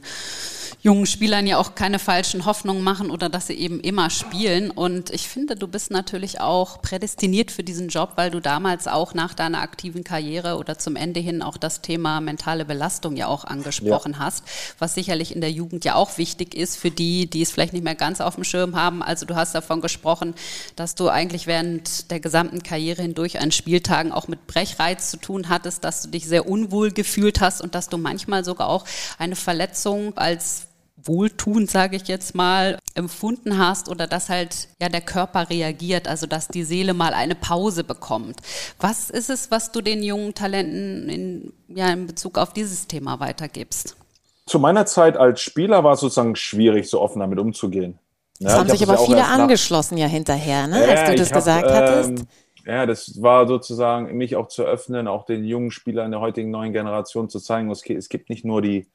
[0.81, 4.71] jungen Spielern ja auch keine falschen Hoffnungen machen oder dass sie eben immer spielen.
[4.71, 9.13] Und ich finde, du bist natürlich auch prädestiniert für diesen Job, weil du damals auch
[9.13, 13.45] nach deiner aktiven Karriere oder zum Ende hin auch das Thema mentale Belastung ja auch
[13.45, 14.19] angesprochen ja.
[14.19, 14.43] hast,
[14.79, 17.83] was sicherlich in der Jugend ja auch wichtig ist für die, die es vielleicht nicht
[17.83, 19.03] mehr ganz auf dem Schirm haben.
[19.03, 20.33] Also du hast davon gesprochen,
[20.75, 25.49] dass du eigentlich während der gesamten Karriere hindurch an Spieltagen auch mit Brechreiz zu tun
[25.49, 28.85] hattest, dass du dich sehr un unwohl gefühlt hast und dass du manchmal sogar auch
[29.17, 30.67] eine Verletzung als
[31.05, 36.27] wohltuend, sage ich jetzt mal, empfunden hast oder dass halt ja der Körper reagiert, also
[36.27, 38.39] dass die Seele mal eine Pause bekommt.
[38.79, 43.19] Was ist es, was du den jungen Talenten in, ja, in Bezug auf dieses Thema
[43.19, 43.97] weitergibst?
[44.45, 47.99] Zu meiner Zeit als Spieler war es sozusagen schwierig, so offen damit umzugehen.
[48.39, 50.85] Das ja, haben sich aber viele angeschlossen ja hinterher, ne?
[50.85, 52.27] als du das hab, gesagt ähm, hattest
[52.65, 56.73] ja, das war sozusagen mich auch zu öffnen, auch den jungen Spielern der heutigen neuen
[56.73, 58.87] Generation zu zeigen, es gibt nicht nur die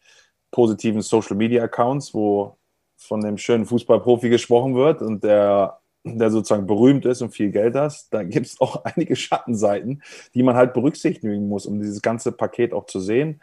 [0.51, 2.57] positiven Social Media Accounts, wo
[2.97, 7.75] von dem schönen Fußballprofi gesprochen wird und der, der sozusagen berühmt ist und viel Geld
[7.75, 8.07] hat.
[8.11, 10.03] Da gibt es auch einige Schattenseiten,
[10.35, 13.41] die man halt berücksichtigen muss, um dieses ganze Paket auch zu sehen.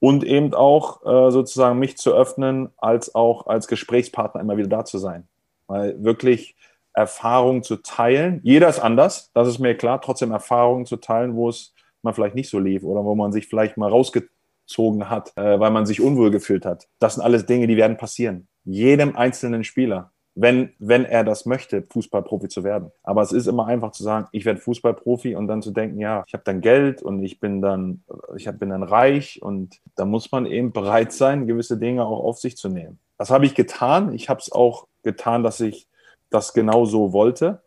[0.00, 4.84] Und eben auch äh, sozusagen mich zu öffnen, als auch als Gesprächspartner immer wieder da
[4.84, 5.26] zu sein.
[5.66, 6.54] Weil wirklich
[6.98, 8.40] Erfahrungen zu teilen.
[8.42, 10.00] Jeder ist anders, das ist mir klar.
[10.00, 13.46] Trotzdem Erfahrungen zu teilen, wo es mal vielleicht nicht so lief oder wo man sich
[13.46, 16.88] vielleicht mal rausgezogen hat, äh, weil man sich unwohl gefühlt hat.
[16.98, 18.48] Das sind alles Dinge, die werden passieren.
[18.64, 22.90] Jedem einzelnen Spieler, wenn, wenn er das möchte, Fußballprofi zu werden.
[23.02, 26.24] Aber es ist immer einfach zu sagen, ich werde Fußballprofi und dann zu denken, ja,
[26.26, 28.02] ich habe dann Geld und ich bin dann,
[28.36, 32.38] ich bin dann reich und da muss man eben bereit sein, gewisse Dinge auch auf
[32.38, 32.98] sich zu nehmen.
[33.16, 34.12] Das habe ich getan.
[34.14, 35.87] Ich habe es auch getan, dass ich
[36.30, 37.62] das genau so wollte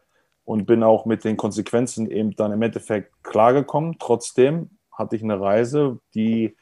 [0.45, 3.97] und bin auch mit den Konsequenzen eben dann im Endeffekt klargekommen.
[3.99, 6.55] Trotzdem hatte ich eine Reise, die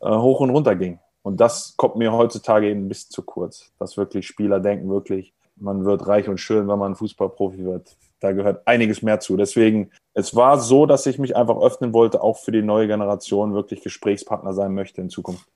[0.00, 0.98] äh, hoch und runter ging.
[1.22, 5.34] Und das kommt mir heutzutage eben ein bisschen zu kurz, dass wirklich Spieler denken wirklich,
[5.56, 7.96] man wird reich und schön, wenn man Fußballprofi wird.
[8.20, 9.36] Da gehört einiges mehr zu.
[9.36, 13.54] Deswegen, es war so, dass ich mich einfach öffnen wollte, auch für die neue Generation
[13.54, 15.46] wirklich Gesprächspartner sein möchte in Zukunft.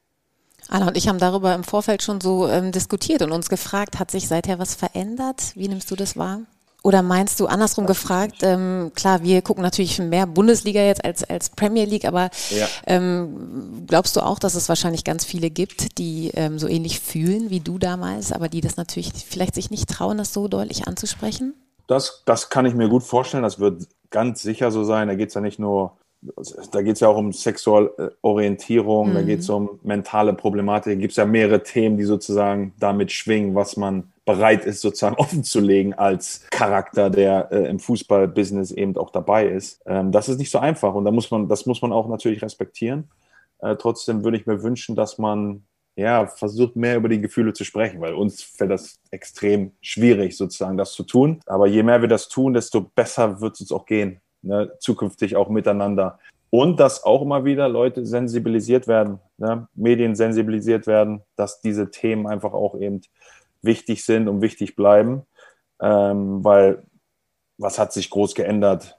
[0.69, 4.11] Anna und ich haben darüber im Vorfeld schon so ähm, diskutiert und uns gefragt, hat
[4.11, 5.53] sich seither was verändert?
[5.55, 6.41] Wie nimmst du das wahr?
[6.83, 11.49] Oder meinst du andersrum gefragt, ähm, klar, wir gucken natürlich mehr Bundesliga jetzt als, als
[11.49, 12.67] Premier League, aber ja.
[12.87, 17.49] ähm, glaubst du auch, dass es wahrscheinlich ganz viele gibt, die ähm, so ähnlich fühlen
[17.49, 21.55] wie du damals, aber die das natürlich vielleicht sich nicht trauen, das so deutlich anzusprechen?
[21.87, 23.43] Das, das kann ich mir gut vorstellen.
[23.43, 25.09] Das wird ganz sicher so sein.
[25.09, 25.97] Da geht es ja nicht nur
[26.73, 29.15] da geht es ja auch um Sexualorientierung, mhm.
[29.15, 33.13] da geht es um mentale Problematik, da gibt es ja mehrere Themen, die sozusagen damit
[33.13, 39.11] schwingen, was man bereit ist, sozusagen offenzulegen als Charakter, der äh, im Fußballbusiness eben auch
[39.11, 39.83] dabei ist.
[39.87, 42.43] Ähm, das ist nicht so einfach und da muss man, das muss man auch natürlich
[42.43, 43.11] respektieren.
[43.59, 45.65] Äh, trotzdem würde ich mir wünschen, dass man
[45.97, 50.77] ja, versucht mehr über die Gefühle zu sprechen, weil uns fällt das extrem schwierig, sozusagen
[50.77, 51.39] das zu tun.
[51.47, 55.37] Aber je mehr wir das tun, desto besser wird es uns auch gehen ne, zukünftig
[55.37, 56.19] auch miteinander.
[56.51, 62.27] Und dass auch immer wieder Leute sensibilisiert werden, ne, Medien sensibilisiert werden, dass diese Themen
[62.27, 63.01] einfach auch eben
[63.63, 65.23] wichtig sind und wichtig bleiben.
[65.81, 66.83] Ähm, weil
[67.59, 68.99] was hat sich groß geändert?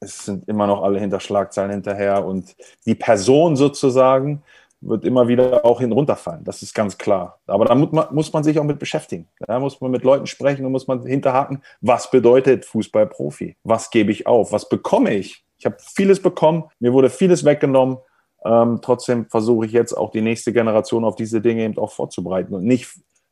[0.00, 2.54] Es sind immer noch alle hinter Schlagzeilen hinterher und
[2.86, 4.42] die Person sozusagen
[4.86, 6.44] wird immer wieder auch hinunterfallen.
[6.44, 7.40] Das ist ganz klar.
[7.46, 9.28] Aber da muss man, muss man sich auch mit beschäftigen.
[9.40, 13.56] Da muss man mit Leuten sprechen und muss man hinterhaken, was bedeutet Fußballprofi?
[13.64, 14.52] Was gebe ich auf?
[14.52, 15.44] Was bekomme ich?
[15.58, 17.98] Ich habe vieles bekommen, mir wurde vieles weggenommen.
[18.44, 22.54] Ähm, trotzdem versuche ich jetzt auch die nächste Generation auf diese Dinge eben auch vorzubereiten
[22.54, 22.90] und nicht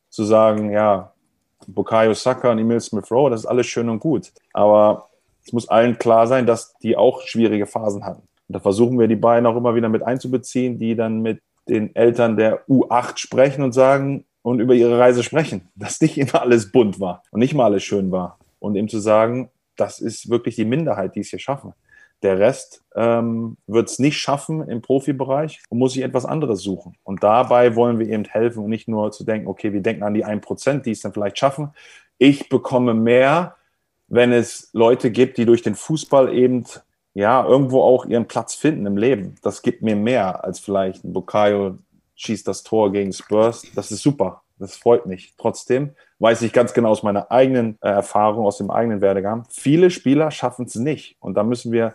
[0.09, 1.13] zu sagen, ja,
[1.67, 4.31] Bukayo Saka und Emil Smith Rowe, das ist alles schön und gut.
[4.53, 5.09] Aber
[5.45, 8.27] es muss allen klar sein, dass die auch schwierige Phasen hatten.
[8.47, 11.95] Und da versuchen wir die beiden auch immer wieder mit einzubeziehen, die dann mit den
[11.95, 16.71] Eltern der U8 sprechen und sagen und über ihre Reise sprechen, dass nicht immer alles
[16.71, 18.37] bunt war und nicht mal alles schön war.
[18.59, 21.73] Und eben zu sagen, das ist wirklich die Minderheit, die es hier schaffen.
[22.21, 26.95] Der Rest ähm, wird es nicht schaffen im Profibereich und muss sich etwas anderes suchen.
[27.03, 30.13] Und dabei wollen wir eben helfen und nicht nur zu denken, okay, wir denken an
[30.13, 31.71] die 1%, die es dann vielleicht schaffen.
[32.17, 33.57] Ich bekomme mehr,
[34.07, 36.63] wenn es Leute gibt, die durch den Fußball eben
[37.13, 39.35] ja, irgendwo auch ihren Platz finden im Leben.
[39.41, 41.77] Das gibt mir mehr als vielleicht ein Bukayo
[42.15, 43.63] schießt das Tor gegen Spurs.
[43.75, 44.43] Das ist super.
[44.59, 45.33] Das freut mich.
[45.37, 49.89] Trotzdem weiß ich ganz genau aus meiner eigenen äh, Erfahrung, aus dem eigenen Werdegang, viele
[49.89, 51.17] Spieler schaffen es nicht.
[51.19, 51.93] Und da müssen wir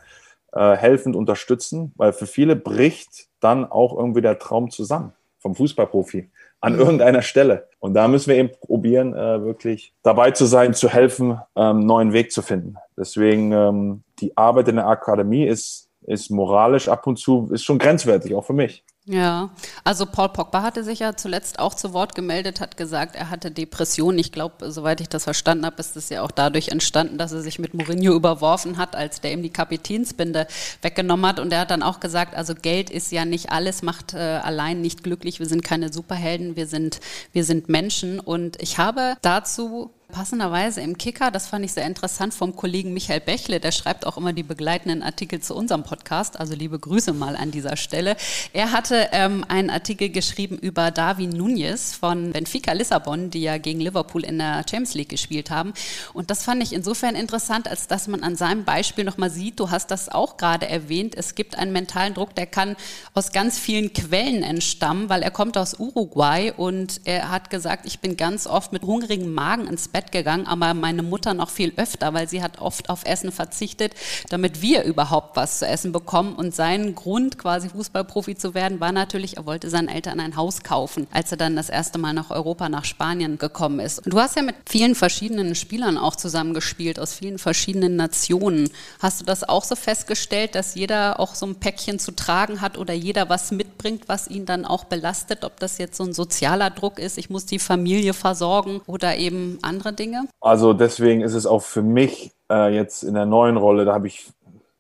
[0.53, 6.31] äh, helfend unterstützen, weil für viele bricht dann auch irgendwie der Traum zusammen vom Fußballprofi
[6.61, 6.81] an mhm.
[6.81, 7.69] irgendeiner Stelle.
[7.79, 12.13] Und da müssen wir eben probieren, äh, wirklich dabei zu sein, zu helfen, ähm, neuen
[12.13, 12.77] Weg zu finden.
[12.97, 17.79] Deswegen ähm, die Arbeit in der Akademie ist ist moralisch ab und zu, ist schon
[17.79, 18.83] grenzwertig, auch für mich.
[19.05, 19.51] Ja,
[19.85, 23.51] also Paul Pogba hatte sich ja zuletzt auch zu Wort gemeldet, hat gesagt, er hatte
[23.51, 24.19] Depressionen.
[24.19, 27.41] Ich glaube, soweit ich das verstanden habe, ist es ja auch dadurch entstanden, dass er
[27.41, 30.47] sich mit Mourinho überworfen hat, als der ihm die Kapitänsbinde
[30.83, 31.41] weggenommen hat.
[31.41, 34.83] Und er hat dann auch gesagt, also Geld ist ja nicht alles, macht äh, allein
[34.83, 35.39] nicht glücklich.
[35.39, 37.01] Wir sind keine Superhelden, wir sind,
[37.33, 38.21] wir sind Menschen.
[38.21, 43.21] Und ich habe dazu Passenderweise im Kicker, das fand ich sehr interessant vom Kollegen Michael
[43.21, 47.37] Bächle, der schreibt auch immer die begleitenden Artikel zu unserem Podcast, also liebe Grüße mal
[47.37, 48.17] an dieser Stelle.
[48.55, 53.81] Er hatte ähm, einen Artikel geschrieben über Darwin Nunez von Benfica Lissabon, die ja gegen
[53.81, 55.75] Liverpool in der Champions League gespielt haben.
[56.15, 59.71] Und das fand ich insofern interessant, als dass man an seinem Beispiel nochmal sieht, du
[59.71, 62.77] hast das auch gerade erwähnt, es gibt einen mentalen Druck, der kann
[63.13, 68.01] aus ganz vielen Quellen entstammen, weil er kommt aus Uruguay und er hat gesagt, ich
[68.01, 71.73] bin ganz oft mit hungrigem Magen ins Bett Bett gegangen, aber meine Mutter noch viel
[71.77, 73.95] öfter, weil sie hat oft auf Essen verzichtet,
[74.29, 76.37] damit wir überhaupt was zu essen bekommen.
[76.37, 80.63] Und sein Grund, quasi Fußballprofi zu werden, war natürlich, er wollte seinen Eltern ein Haus
[80.63, 84.03] kaufen, als er dann das erste Mal nach Europa, nach Spanien gekommen ist.
[84.07, 88.71] Du hast ja mit vielen verschiedenen Spielern auch zusammengespielt, aus vielen verschiedenen Nationen.
[89.01, 92.79] Hast du das auch so festgestellt, dass jeder auch so ein Päckchen zu tragen hat
[92.79, 96.71] oder jeder was mitbringt, was ihn dann auch belastet, ob das jetzt so ein sozialer
[96.71, 100.29] Druck ist, ich muss die Familie versorgen oder eben andere andere Dinge?
[100.41, 104.07] Also deswegen ist es auch für mich äh, jetzt in der neuen Rolle, da habe
[104.07, 104.31] ich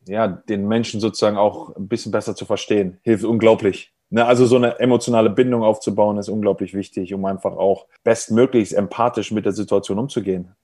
[0.06, 2.98] ja den Menschen sozusagen auch ein bisschen besser zu verstehen.
[3.02, 3.92] Hilft unglaublich.
[4.10, 4.24] Ne?
[4.24, 9.44] Also so eine emotionale Bindung aufzubauen ist unglaublich wichtig, um einfach auch bestmöglichst empathisch mit
[9.44, 10.54] der Situation umzugehen.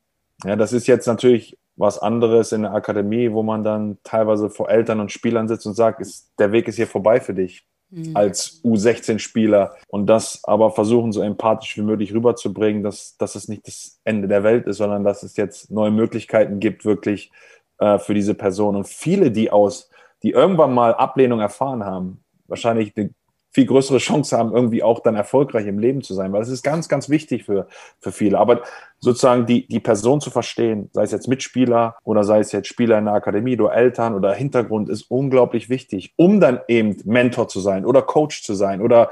[0.45, 4.71] Ja, das ist jetzt natürlich was anderes in der Akademie, wo man dann teilweise vor
[4.71, 8.17] Eltern und Spielern sitzt und sagt, ist, der Weg ist hier vorbei für dich mhm.
[8.17, 13.67] als U16-Spieler und das aber versuchen, so empathisch wie möglich rüberzubringen, dass, dass es nicht
[13.67, 17.31] das Ende der Welt ist, sondern dass es jetzt neue Möglichkeiten gibt, wirklich
[17.79, 18.77] äh, für diese Person.
[18.77, 19.91] Und viele, die aus,
[20.23, 23.11] die irgendwann mal Ablehnung erfahren haben, wahrscheinlich eine
[23.55, 26.65] viel größere Chance haben, irgendwie auch dann erfolgreich im Leben zu sein, weil das ist
[26.65, 27.69] ganz, ganz wichtig für,
[28.01, 28.39] für viele.
[28.39, 28.63] Aber
[28.99, 32.99] sozusagen die, die Person zu verstehen, sei es jetzt Mitspieler oder sei es jetzt Spieler
[32.99, 37.61] in der Akademie oder Eltern oder Hintergrund, ist unglaublich wichtig, um dann eben Mentor zu
[37.61, 39.11] sein oder Coach zu sein oder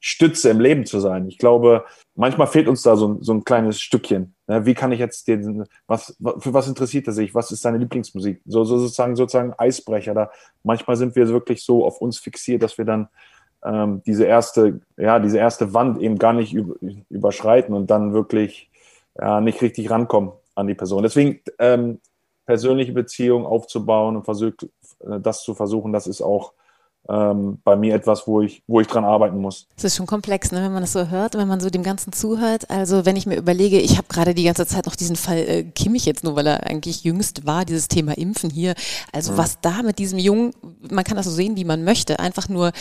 [0.00, 1.28] Stütze im Leben zu sein.
[1.28, 4.34] Ich glaube, manchmal fehlt uns da so, so ein kleines Stückchen.
[4.46, 7.34] Wie kann ich jetzt den, was, für was interessiert er sich?
[7.34, 8.42] Was ist seine Lieblingsmusik?
[8.44, 10.12] So, so sozusagen, sozusagen Eisbrecher.
[10.12, 10.30] Da
[10.62, 13.08] manchmal sind wir wirklich so auf uns fixiert, dass wir dann
[13.64, 16.54] ähm, diese erste, ja, diese erste Wand eben gar nicht
[17.08, 18.70] überschreiten und dann wirklich
[19.18, 21.02] ja, nicht richtig rankommen an die Person.
[21.02, 22.00] Deswegen ähm,
[22.46, 24.64] persönliche Beziehungen aufzubauen und versucht,
[25.00, 26.52] äh, das zu versuchen, das ist auch
[27.08, 29.66] ähm, bei mir etwas, wo ich, wo ich dran arbeiten muss.
[29.76, 32.12] Es ist schon komplex, ne, wenn man das so hört, wenn man so dem Ganzen
[32.12, 32.70] zuhört.
[32.70, 35.62] Also wenn ich mir überlege, ich habe gerade die ganze Zeit noch diesen Fall äh,
[35.64, 38.74] Kimmich jetzt nur, weil er eigentlich jüngst war, dieses Thema Impfen hier.
[39.12, 39.36] Also mhm.
[39.36, 40.52] was da mit diesem Jungen,
[40.90, 42.72] man kann das so sehen, wie man möchte, einfach nur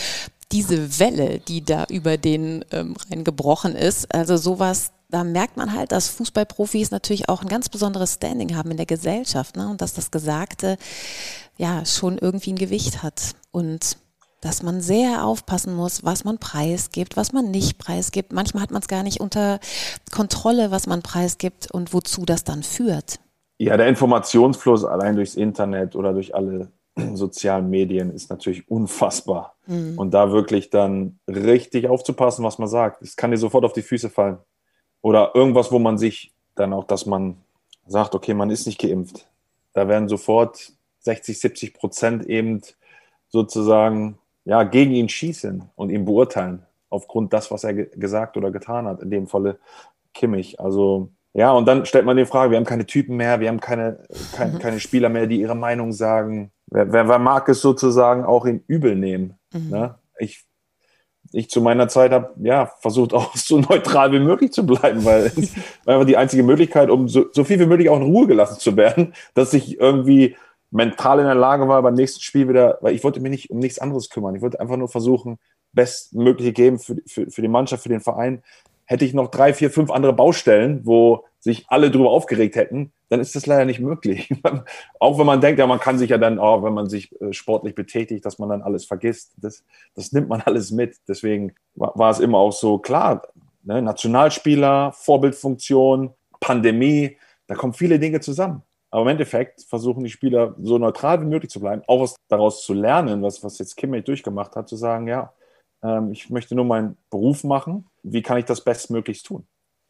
[0.51, 5.91] diese Welle, die da über den ähm, reingebrochen ist, also sowas, da merkt man halt,
[5.91, 9.67] dass Fußballprofis natürlich auch ein ganz besonderes Standing haben in der Gesellschaft ne?
[9.67, 10.77] und dass das Gesagte
[11.57, 13.97] ja schon irgendwie ein Gewicht hat und
[14.43, 18.33] dass man sehr aufpassen muss, was man preisgibt, was man nicht preisgibt.
[18.33, 19.59] Manchmal hat man es gar nicht unter
[20.11, 23.19] Kontrolle, was man preisgibt und wozu das dann führt.
[23.57, 26.71] Ja, der Informationsfluss allein durchs Internet oder durch alle
[27.13, 29.55] sozialen Medien ist natürlich unfassbar.
[29.65, 29.97] Mhm.
[29.97, 33.01] Und da wirklich dann richtig aufzupassen, was man sagt.
[33.01, 34.39] Es kann dir sofort auf die Füße fallen.
[35.01, 37.37] Oder irgendwas, wo man sich dann auch, dass man
[37.87, 39.25] sagt, okay, man ist nicht geimpft.
[39.73, 42.61] Da werden sofort 60, 70 Prozent eben
[43.29, 48.85] sozusagen ja, gegen ihn schießen und ihn beurteilen, aufgrund das, was er gesagt oder getan
[48.85, 49.59] hat, in dem Falle
[50.13, 50.59] Kimmich.
[50.59, 53.59] Also ja, und dann stellt man die Frage, wir haben keine Typen mehr, wir haben
[53.59, 54.03] keine,
[54.35, 54.59] kein, mhm.
[54.59, 56.51] keine Spieler mehr, die ihre Meinung sagen.
[56.67, 59.39] Wer, wer, wer mag es sozusagen auch in übel nehmen?
[59.51, 59.69] Mhm.
[59.69, 59.95] Ne?
[60.19, 60.45] Ich,
[61.31, 65.25] ich zu meiner Zeit habe ja versucht auch so neutral wie möglich zu bleiben, weil
[65.25, 68.27] es war einfach die einzige Möglichkeit, um so, so viel wie möglich auch in Ruhe
[68.27, 70.35] gelassen zu werden, dass ich irgendwie
[70.73, 73.59] mental in der Lage war, beim nächsten Spiel wieder, weil ich wollte mich nicht um
[73.59, 74.35] nichts anderes kümmern.
[74.35, 75.37] Ich wollte einfach nur versuchen,
[75.71, 78.43] bestmögliche geben für, für, für die Mannschaft, für den Verein
[78.85, 83.19] hätte ich noch drei, vier, fünf andere Baustellen, wo sich alle drüber aufgeregt hätten, dann
[83.19, 84.33] ist das leider nicht möglich.
[84.99, 87.33] auch wenn man denkt, ja, man kann sich ja dann, auch wenn man sich äh,
[87.33, 89.33] sportlich betätigt, dass man dann alles vergisst.
[89.37, 89.63] Das,
[89.95, 90.97] das nimmt man alles mit.
[91.07, 93.23] Deswegen war, war es immer auch so klar.
[93.63, 93.81] Ne?
[93.81, 98.63] Nationalspieler, Vorbildfunktion, Pandemie, da kommen viele Dinge zusammen.
[98.93, 102.63] Aber im Endeffekt versuchen die Spieler so neutral wie möglich zu bleiben, auch was daraus
[102.63, 105.33] zu lernen, was, was jetzt Kimmich durchgemacht hat, zu sagen, ja,
[105.81, 107.87] ähm, ich möchte nur meinen Beruf machen.
[108.03, 109.47] Wie kann ich das bestmöglichst tun?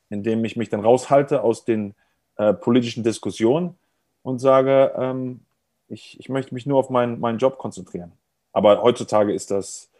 [0.10, 1.96] Indem ich mich dann raushalte aus den
[2.38, 3.76] äh, politischen Diskussionen
[4.22, 5.42] und sage, ähm,
[5.90, 8.14] ich, ich möchte mich nur auf meinen, meinen Job konzentrieren.
[8.54, 9.92] Aber heutzutage ist das,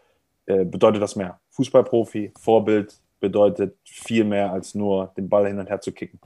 [0.46, 1.38] äh, bedeutet das mehr.
[1.50, 6.18] Fußballprofi, Vorbild bedeutet viel mehr als nur den Ball hin und her zu kicken.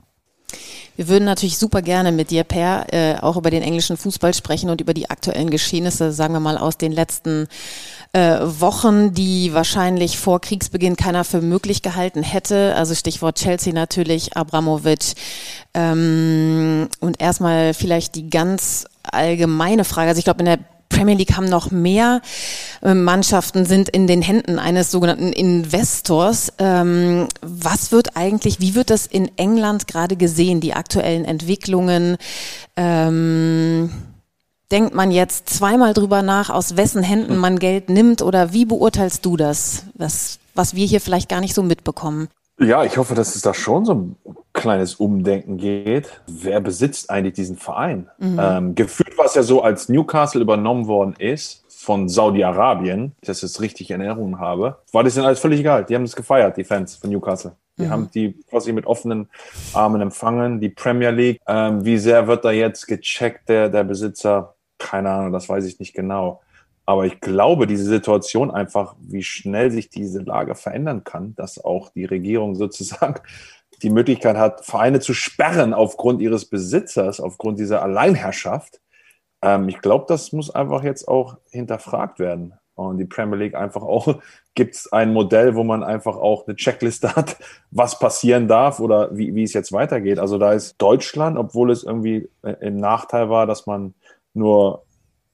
[0.99, 4.69] Wir würden natürlich super gerne mit dir, Per, äh, auch über den englischen Fußball sprechen
[4.69, 7.47] und über die aktuellen Geschehnisse, sagen wir mal, aus den letzten
[8.11, 12.75] äh, Wochen, die wahrscheinlich vor Kriegsbeginn keiner für möglich gehalten hätte.
[12.75, 15.13] Also Stichwort Chelsea natürlich, Abramovic.
[15.73, 20.09] Ähm, und erstmal vielleicht die ganz allgemeine Frage.
[20.09, 22.21] Also ich glaube, in der Premier League haben noch mehr
[22.81, 26.51] äh, Mannschaften sind in den Händen eines sogenannten Investors.
[26.57, 32.17] Ähm, was wird eigentlich, wie wird das in England gerade gesehen, die aktuellen Entwicklungen?
[32.75, 33.91] Ähm,
[34.71, 39.25] denkt man jetzt zweimal drüber nach, aus wessen Händen man Geld nimmt oder wie beurteilst
[39.25, 42.29] du das, was, was wir hier vielleicht gar nicht so mitbekommen?
[42.59, 44.15] Ja, ich hoffe, dass es da schon so ein
[44.53, 46.21] kleines Umdenken geht.
[46.27, 48.09] Wer besitzt eigentlich diesen Verein?
[48.17, 48.39] Mhm.
[48.41, 53.61] Ähm, gefühlt war es ja so, als Newcastle übernommen worden ist von Saudi-Arabien, ich das
[53.61, 55.85] richtig in Erinnerung habe, war das ihnen alles völlig egal.
[55.85, 57.53] Die haben es gefeiert, die Fans von Newcastle.
[57.77, 57.89] Die mhm.
[57.89, 59.29] haben die quasi mit offenen
[59.73, 60.59] Armen empfangen.
[60.59, 64.55] Die Premier League, ähm, wie sehr wird da jetzt gecheckt, der, der Besitzer?
[64.77, 66.41] Keine Ahnung, das weiß ich nicht genau.
[66.89, 71.91] Aber ich glaube, diese Situation einfach, wie schnell sich diese Lage verändern kann, dass auch
[71.91, 73.21] die Regierung sozusagen
[73.83, 78.81] die Möglichkeit hat, Vereine zu sperren aufgrund ihres Besitzers, aufgrund dieser Alleinherrschaft.
[79.43, 82.55] Ähm, ich glaube, das muss einfach jetzt auch hinterfragt werden.
[82.73, 84.19] Und die Premier League einfach auch,
[84.55, 87.37] gibt es ein Modell, wo man einfach auch eine Checkliste hat,
[87.69, 90.17] was passieren darf oder wie, wie es jetzt weitergeht.
[90.17, 93.93] Also da ist Deutschland, obwohl es irgendwie äh, im Nachteil war, dass man
[94.33, 94.85] nur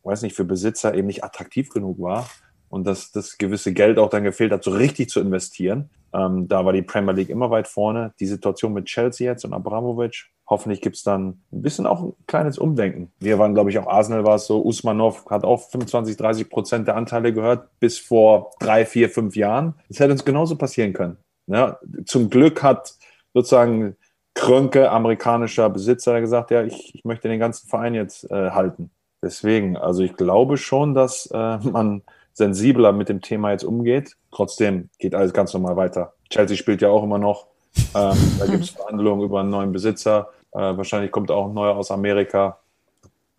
[0.05, 2.29] weiß nicht, für Besitzer eben nicht attraktiv genug war
[2.69, 5.89] und dass das gewisse Geld auch dann gefehlt hat, so richtig zu investieren.
[6.13, 8.13] Ähm, da war die Premier League immer weit vorne.
[8.19, 12.13] Die Situation mit Chelsea jetzt und Abramovic, hoffentlich gibt es dann ein bisschen auch ein
[12.27, 13.11] kleines Umdenken.
[13.19, 16.87] Wir waren, glaube ich, auch Arsenal war es so, Usmanov hat auch 25, 30 Prozent
[16.87, 19.75] der Anteile gehört bis vor drei, vier, fünf Jahren.
[19.89, 21.17] Das hätte uns genauso passieren können.
[21.47, 22.95] Ja, zum Glück hat
[23.33, 23.95] sozusagen
[24.33, 28.91] Krönke, amerikanischer Besitzer, gesagt, ja, ich, ich möchte den ganzen Verein jetzt äh, halten.
[29.25, 34.15] Deswegen, also ich glaube schon, dass äh, man sensibler mit dem Thema jetzt umgeht.
[34.31, 36.13] Trotzdem geht alles ganz normal weiter.
[36.29, 37.47] Chelsea spielt ja auch immer noch.
[37.95, 40.29] Ähm, da gibt es Verhandlungen über einen neuen Besitzer.
[40.51, 42.59] Äh, wahrscheinlich kommt auch ein neuer aus Amerika.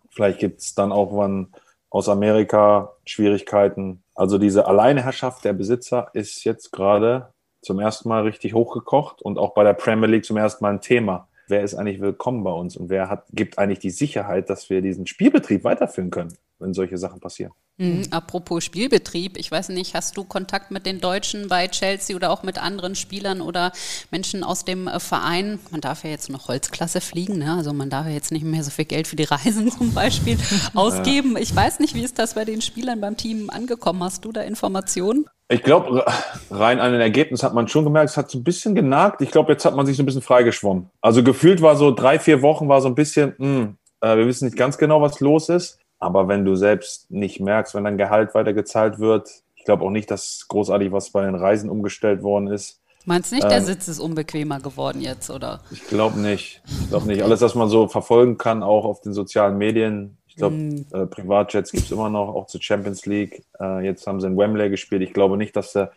[0.09, 1.53] Vielleicht gibt es dann auch wann
[1.89, 4.03] aus Amerika Schwierigkeiten.
[4.13, 7.29] Also diese Alleinherrschaft der Besitzer ist jetzt gerade
[7.61, 10.81] zum ersten Mal richtig hochgekocht und auch bei der Premier League zum ersten Mal ein
[10.81, 14.69] Thema wer ist eigentlich willkommen bei uns und wer hat, gibt eigentlich die Sicherheit, dass
[14.69, 17.53] wir diesen Spielbetrieb weiterführen können, wenn solche Sachen passieren.
[17.79, 22.31] Mhm, apropos Spielbetrieb, ich weiß nicht, hast du Kontakt mit den Deutschen bei Chelsea oder
[22.31, 23.71] auch mit anderen Spielern oder
[24.09, 25.59] Menschen aus dem äh, Verein?
[25.69, 27.53] Man darf ja jetzt noch Holzklasse fliegen, ne?
[27.53, 30.39] also man darf ja jetzt nicht mehr so viel Geld für die Reisen zum Beispiel
[30.73, 31.37] ausgeben.
[31.37, 34.03] Ich weiß nicht, wie ist das bei den Spielern beim Team angekommen?
[34.03, 35.27] Hast du da Informationen?
[35.49, 36.05] Ich glaube,
[36.51, 39.21] rein an den Ergebnissen hat man schon gemerkt, es hat so ein bisschen genagt.
[39.21, 40.89] Ich glaube, jetzt hat man sich so ein bisschen freigeschwommen.
[41.01, 44.27] Also gefühlt war so drei, vier Wochen war so ein bisschen, mh, hm, äh, wir
[44.27, 45.79] wissen nicht ganz genau, was los ist.
[45.99, 49.89] Aber wenn du selbst nicht merkst, wenn dein Gehalt weiter gezahlt wird, ich glaube auch
[49.89, 52.81] nicht, dass großartig was bei den Reisen umgestellt worden ist.
[53.05, 55.61] Meinst du nicht, der ähm, Sitz ist unbequemer geworden jetzt, oder?
[55.71, 56.61] Ich glaube nicht.
[56.67, 57.23] Ich glaube nicht.
[57.23, 60.85] Alles, was man so verfolgen kann, auch auf den sozialen Medien, glaube, mm.
[60.93, 63.43] äh, Privatjets gibt es immer noch, auch zur Champions League.
[63.59, 65.01] Äh, jetzt haben sie in Wembley gespielt.
[65.01, 65.91] Ich glaube nicht, dass da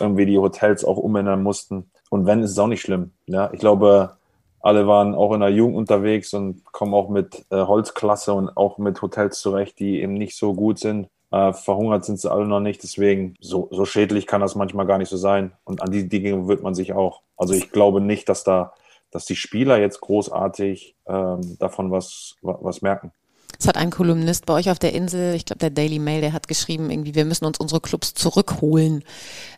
[0.00, 1.90] irgendwie die Hotels auch umändern mussten.
[2.10, 3.12] Und wenn, ist es auch nicht schlimm.
[3.26, 3.50] Ja?
[3.52, 4.16] Ich glaube,
[4.60, 8.78] alle waren auch in der Jugend unterwegs und kommen auch mit äh, Holzklasse und auch
[8.78, 11.08] mit Hotels zurecht, die eben nicht so gut sind.
[11.30, 14.98] Äh, verhungert sind sie alle noch nicht, deswegen so, so schädlich kann das manchmal gar
[14.98, 15.52] nicht so sein.
[15.64, 17.22] Und an die Dinge wird man sich auch.
[17.36, 18.72] Also ich glaube nicht, dass da,
[19.10, 23.12] dass die Spieler jetzt großartig ähm, davon was, was merken.
[23.60, 26.32] Es hat ein Kolumnist bei euch auf der Insel, ich glaube der Daily Mail, der
[26.32, 29.02] hat geschrieben, irgendwie, wir müssen uns unsere Clubs zurückholen.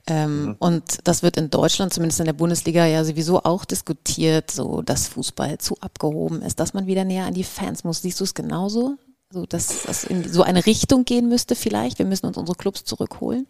[0.07, 0.57] Ähm, mhm.
[0.59, 5.09] Und das wird in Deutschland, zumindest in der Bundesliga, ja sowieso auch diskutiert, so dass
[5.09, 8.01] Fußball zu abgehoben ist, dass man wieder näher an die Fans muss.
[8.01, 8.97] Siehst du es genauso?
[9.33, 11.99] So, dass das in so eine Richtung gehen müsste vielleicht?
[11.99, 13.47] Wir müssen uns unsere Clubs zurückholen?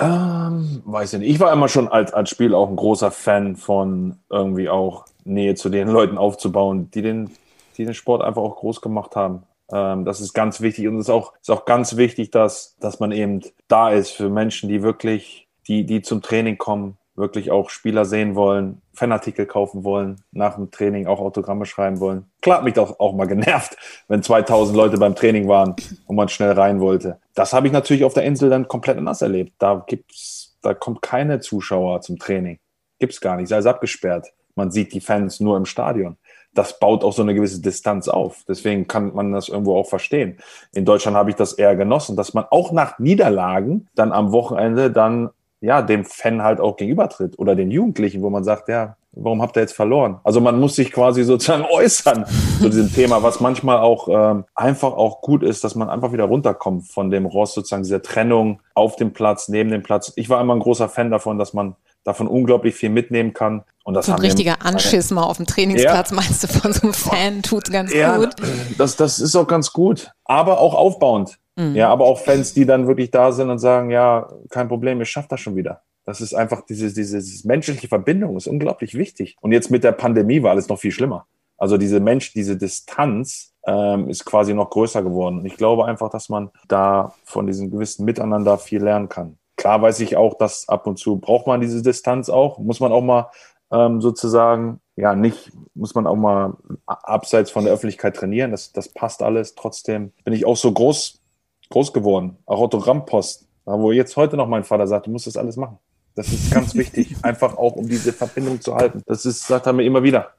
[0.00, 1.30] Ähm, weiß ich nicht.
[1.30, 5.54] Ich war immer schon als, als Spiel auch ein großer Fan von irgendwie auch Nähe
[5.54, 7.30] zu den Leuten aufzubauen, die den,
[7.76, 9.42] die den Sport einfach auch groß gemacht haben.
[9.72, 13.00] Ähm, das ist ganz wichtig und es ist auch, ist auch ganz wichtig, dass, dass
[13.00, 17.70] man eben da ist für Menschen, die wirklich, die, die zum Training kommen, wirklich auch
[17.70, 22.30] Spieler sehen wollen, Fanartikel kaufen wollen, nach dem Training auch Autogramme schreiben wollen.
[22.40, 23.76] Klar hat mich doch auch mal genervt,
[24.08, 27.20] wenn 2000 Leute beim Training waren und man schnell rein wollte.
[27.34, 29.54] Das habe ich natürlich auf der Insel dann komplett anders erlebt.
[29.58, 32.58] Da gibt's, da kommt keine Zuschauer zum Training.
[32.98, 34.32] Gibt's gar nicht, sei es abgesperrt.
[34.56, 36.16] Man sieht die Fans nur im Stadion.
[36.54, 38.44] Das baut auch so eine gewisse Distanz auf.
[38.48, 40.38] Deswegen kann man das irgendwo auch verstehen.
[40.72, 44.90] In Deutschland habe ich das eher genossen, dass man auch nach Niederlagen dann am Wochenende
[44.90, 45.30] dann
[45.60, 49.56] ja dem Fan halt auch gegenübertritt oder den Jugendlichen, wo man sagt, ja, warum habt
[49.56, 50.20] ihr jetzt verloren?
[50.24, 52.24] Also man muss sich quasi sozusagen äußern
[52.60, 56.24] zu diesem Thema, was manchmal auch ähm, einfach auch gut ist, dass man einfach wieder
[56.24, 60.12] runterkommt von dem Ross, sozusagen dieser Trennung auf dem Platz, neben dem Platz.
[60.16, 63.62] Ich war immer ein großer Fan davon, dass man davon unglaublich viel mitnehmen kann.
[63.84, 66.16] Und das so ein richtiger Anschiss mal auf dem Trainingsplatz, ja.
[66.16, 68.30] meinst du, von so einem Fan, tut ganz ja, gut.
[68.78, 71.38] Das, das ist auch ganz gut, aber auch aufbauend.
[71.56, 71.74] Mhm.
[71.74, 75.10] Ja, aber auch Fans, die dann wirklich da sind und sagen, ja, kein Problem, ich
[75.10, 75.82] schaffe das schon wieder.
[76.04, 79.36] Das ist einfach diese, diese, diese menschliche Verbindung, ist unglaublich wichtig.
[79.40, 81.26] Und jetzt mit der Pandemie war alles noch viel schlimmer.
[81.58, 85.40] Also diese Mensch, diese Distanz ähm, ist quasi noch größer geworden.
[85.40, 89.36] Und ich glaube einfach, dass man da von diesem gewissen Miteinander viel lernen kann.
[89.60, 92.92] Klar weiß ich auch, dass ab und zu braucht man diese Distanz auch, muss man
[92.92, 93.30] auch mal
[93.70, 96.56] ähm, sozusagen, ja, nicht, muss man auch mal
[96.86, 98.52] abseits von der Öffentlichkeit trainieren.
[98.52, 99.54] Das, das passt alles.
[99.56, 101.20] Trotzdem bin ich auch so groß,
[101.68, 102.38] groß geworden.
[102.46, 105.76] Auch Autogrammpost, wo jetzt heute noch mein Vater sagt, du musst das alles machen.
[106.14, 109.02] Das ist ganz wichtig, einfach auch um diese Verbindung zu halten.
[109.04, 110.30] Das ist, sagt er mir immer wieder.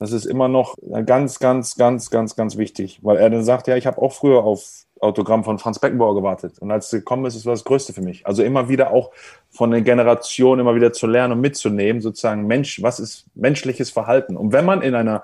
[0.00, 3.76] Das ist immer noch ganz, ganz, ganz, ganz, ganz wichtig, weil er dann sagt, ja,
[3.76, 6.58] ich habe auch früher auf Autogramm von Franz Beckenbauer gewartet.
[6.58, 8.26] Und als es gekommen ist, ist das Größte für mich.
[8.26, 9.10] Also immer wieder auch
[9.50, 14.38] von den Generationen immer wieder zu lernen und mitzunehmen, sozusagen Mensch, was ist menschliches Verhalten?
[14.38, 15.22] Und wenn man in einer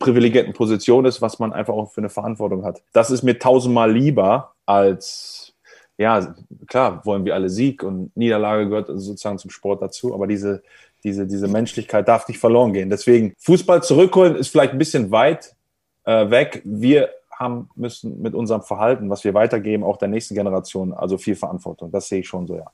[0.00, 2.82] privilegierten Position ist, was man einfach auch für eine Verantwortung hat.
[2.92, 5.54] Das ist mir tausendmal lieber als
[5.98, 6.34] ja,
[6.66, 10.62] klar, wollen wir alle Sieg und Niederlage gehört sozusagen zum Sport dazu, aber diese,
[11.06, 12.90] diese, diese Menschlichkeit darf nicht verloren gehen.
[12.90, 15.54] Deswegen, Fußball zurückholen ist vielleicht ein bisschen weit
[16.04, 16.62] äh, weg.
[16.64, 21.36] Wir haben müssen mit unserem Verhalten, was wir weitergeben, auch der nächsten Generation, also viel
[21.36, 21.92] Verantwortung.
[21.92, 22.66] Das sehe ich schon so, ja.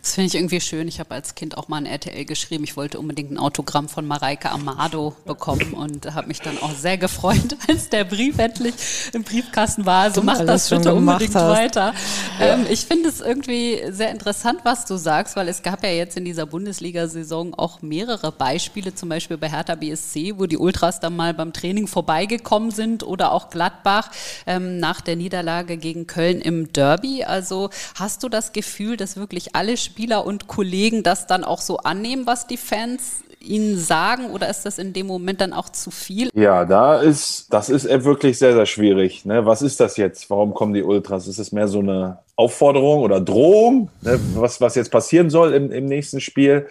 [0.00, 0.88] Das finde ich irgendwie schön.
[0.88, 2.64] Ich habe als Kind auch mal ein RTL geschrieben.
[2.64, 6.96] Ich wollte unbedingt ein Autogramm von Mareike Amado bekommen und habe mich dann auch sehr
[6.96, 8.74] gefreut, als der Brief endlich
[9.12, 10.04] im Briefkasten war.
[10.04, 11.58] Also mach das bitte unbedingt hast.
[11.58, 11.92] weiter.
[12.40, 12.54] Ja.
[12.54, 16.16] Ähm, ich finde es irgendwie sehr interessant, was du sagst, weil es gab ja jetzt
[16.16, 21.16] in dieser Bundesliga-Saison auch mehrere Beispiele, zum Beispiel bei Hertha BSC, wo die Ultras dann
[21.16, 24.10] mal beim Training vorbeigekommen sind oder auch Gladbach
[24.46, 27.24] ähm, nach der Niederlage gegen Köln im Derby.
[27.24, 31.60] Also hast du das Gefühl, dass wirklich wirklich alle Spieler und Kollegen das dann auch
[31.60, 35.68] so annehmen, was die Fans ihnen sagen oder ist das in dem Moment dann auch
[35.68, 36.30] zu viel?
[36.34, 39.24] Ja, da ist, das ist wirklich sehr, sehr schwierig.
[39.24, 39.44] Ne?
[39.44, 40.30] Was ist das jetzt?
[40.30, 41.26] Warum kommen die Ultras?
[41.26, 44.20] Ist es mehr so eine Aufforderung oder Drohung, ne?
[44.36, 46.68] was, was jetzt passieren soll im, im nächsten Spiel?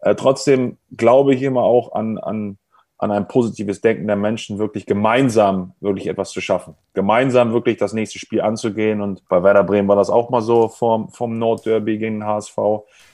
[0.00, 2.56] Äh, trotzdem glaube ich immer auch an, an
[2.98, 6.74] an ein positives Denken der Menschen, wirklich gemeinsam wirklich etwas zu schaffen.
[6.94, 9.00] Gemeinsam wirklich das nächste Spiel anzugehen.
[9.02, 12.56] Und bei Werder Bremen war das auch mal so vom, vom Nordderby gegen den HSV,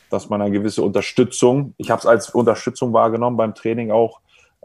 [0.09, 4.21] dass man eine gewisse Unterstützung, ich habe es als Unterstützung wahrgenommen beim Training auch,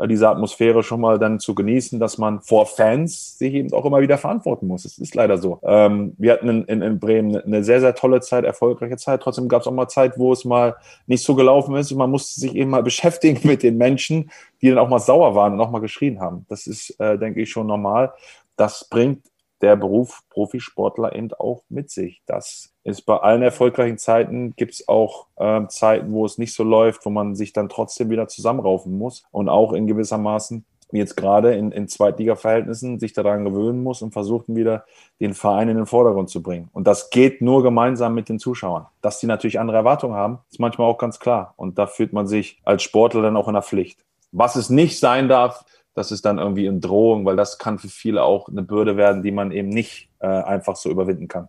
[0.06, 4.00] diese Atmosphäre schon mal dann zu genießen, dass man vor Fans sich eben auch immer
[4.00, 4.86] wieder verantworten muss.
[4.86, 5.60] Es ist leider so.
[5.64, 9.22] Ähm, wir hatten in, in, in, Bremen eine sehr, sehr tolle Zeit, erfolgreiche Zeit.
[9.24, 10.76] Trotzdem gab es auch mal Zeit, wo es mal
[11.08, 14.30] nicht so gelaufen ist und man musste sich eben mal beschäftigen mit den Menschen,
[14.62, 16.46] die dann auch mal sauer waren und auch mal geschrien haben.
[16.48, 18.14] Das ist, äh, denke ich, schon normal.
[18.56, 19.24] Das bringt
[19.62, 22.22] der Beruf Profisportler eben auch mit sich.
[22.26, 26.64] Das ist bei allen erfolgreichen Zeiten gibt es auch äh, Zeiten, wo es nicht so
[26.64, 31.18] läuft, wo man sich dann trotzdem wieder zusammenraufen muss und auch in gewissermaßen wie jetzt
[31.18, 34.86] gerade in, in Zweitliga-Verhältnissen sich daran gewöhnen muss und versucht wieder
[35.20, 36.70] den Verein in den Vordergrund zu bringen.
[36.74, 38.86] Und das geht nur gemeinsam mit den Zuschauern.
[39.02, 41.54] Dass die natürlich andere Erwartungen haben, ist manchmal auch ganz klar.
[41.58, 44.06] Und da fühlt man sich als Sportler dann auch in der Pflicht.
[44.32, 45.66] Was es nicht sein darf,
[45.98, 49.24] das ist dann irgendwie in Drohung, weil das kann für viele auch eine Bürde werden,
[49.24, 51.48] die man eben nicht äh, einfach so überwinden kann.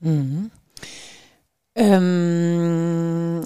[0.00, 0.50] Mhm.
[1.74, 3.40] Ähm,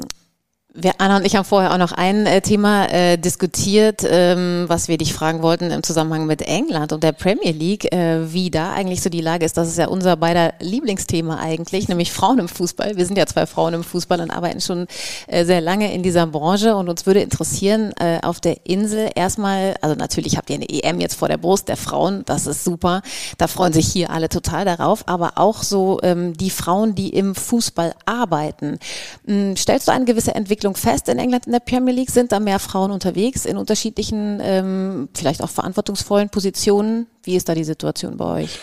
[0.76, 4.88] wir, Anna und ich haben vorher auch noch ein äh, Thema äh, diskutiert, ähm, was
[4.88, 8.72] wir dich fragen wollten im Zusammenhang mit England und der Premier League, äh, wie da
[8.72, 9.56] eigentlich so die Lage ist.
[9.56, 12.96] Das ist ja unser beider Lieblingsthema eigentlich, nämlich Frauen im Fußball.
[12.96, 14.88] Wir sind ja zwei Frauen im Fußball und arbeiten schon
[15.28, 19.76] äh, sehr lange in dieser Branche und uns würde interessieren, äh, auf der Insel erstmal,
[19.80, 23.02] also natürlich habt ihr eine EM jetzt vor der Brust der Frauen, das ist super.
[23.38, 27.36] Da freuen sich hier alle total darauf, aber auch so ähm, die Frauen, die im
[27.36, 28.80] Fußball arbeiten.
[29.28, 32.10] Ähm, stellst du eine gewisse Entwicklung Entwicklung fest in England in der Premier League?
[32.10, 37.06] Sind da mehr Frauen unterwegs in unterschiedlichen, ähm, vielleicht auch verantwortungsvollen Positionen?
[37.22, 38.58] Wie ist da die Situation bei euch?